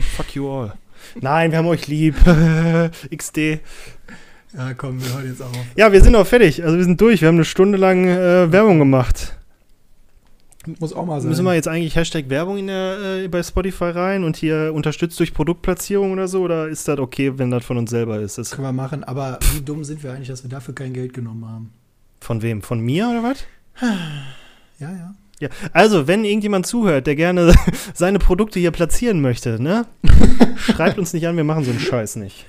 [0.00, 0.74] Fuck you all.
[1.20, 2.16] Nein, wir haben euch lieb.
[3.16, 3.60] XD.
[4.56, 5.52] Ja, komm, wir hören jetzt auf.
[5.76, 6.62] Ja, wir sind auch fertig.
[6.64, 7.20] Also wir sind durch.
[7.20, 9.36] Wir haben eine Stunde lang äh, Werbung gemacht.
[10.78, 11.30] Muss auch mal sein.
[11.30, 15.18] Müssen wir jetzt eigentlich Hashtag Werbung in der, äh, bei Spotify rein und hier unterstützt
[15.18, 16.42] durch Produktplatzierung oder so?
[16.42, 18.38] Oder ist das okay, wenn das von uns selber ist?
[18.38, 21.14] Das Können wir machen, aber wie dumm sind wir eigentlich, dass wir dafür kein Geld
[21.14, 21.72] genommen haben?
[22.20, 22.60] Von wem?
[22.60, 23.44] Von mir oder was?
[24.78, 25.14] Ja, ja.
[25.40, 27.54] Ja, also, wenn irgendjemand zuhört, der gerne
[27.94, 29.86] seine Produkte hier platzieren möchte, ne?
[30.56, 32.46] Schreibt uns nicht an, wir machen so einen Scheiß nicht.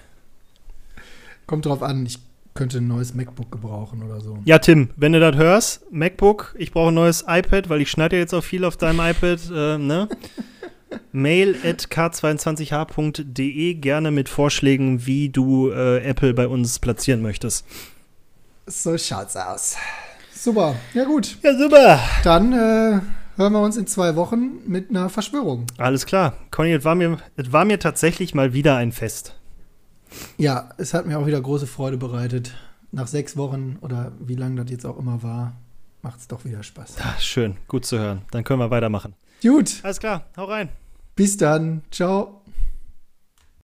[1.47, 2.19] Kommt drauf an, ich
[2.53, 4.39] könnte ein neues MacBook gebrauchen oder so.
[4.43, 8.17] Ja, Tim, wenn du das hörst, MacBook, ich brauche ein neues iPad, weil ich schneide
[8.17, 10.09] ja jetzt auch viel auf deinem iPad, äh, ne?
[11.13, 17.65] Mail at k22h.de gerne mit Vorschlägen, wie du äh, Apple bei uns platzieren möchtest.
[18.65, 19.77] So schaut's aus.
[20.41, 21.37] Super, ja gut.
[21.43, 21.99] Ja, super.
[22.23, 22.99] Dann äh,
[23.35, 25.67] hören wir uns in zwei Wochen mit einer Verschwörung.
[25.77, 26.33] Alles klar.
[26.49, 29.35] Conny, es war, mir, es war mir tatsächlich mal wieder ein Fest.
[30.37, 32.55] Ja, es hat mir auch wieder große Freude bereitet.
[32.91, 35.53] Nach sechs Wochen oder wie lange das jetzt auch immer war,
[36.01, 36.95] macht es doch wieder Spaß.
[37.03, 38.23] Ach, schön, gut zu hören.
[38.31, 39.13] Dann können wir weitermachen.
[39.43, 39.79] Gut.
[39.83, 40.69] Alles klar, hau rein.
[41.15, 41.83] Bis dann.
[41.91, 42.40] Ciao.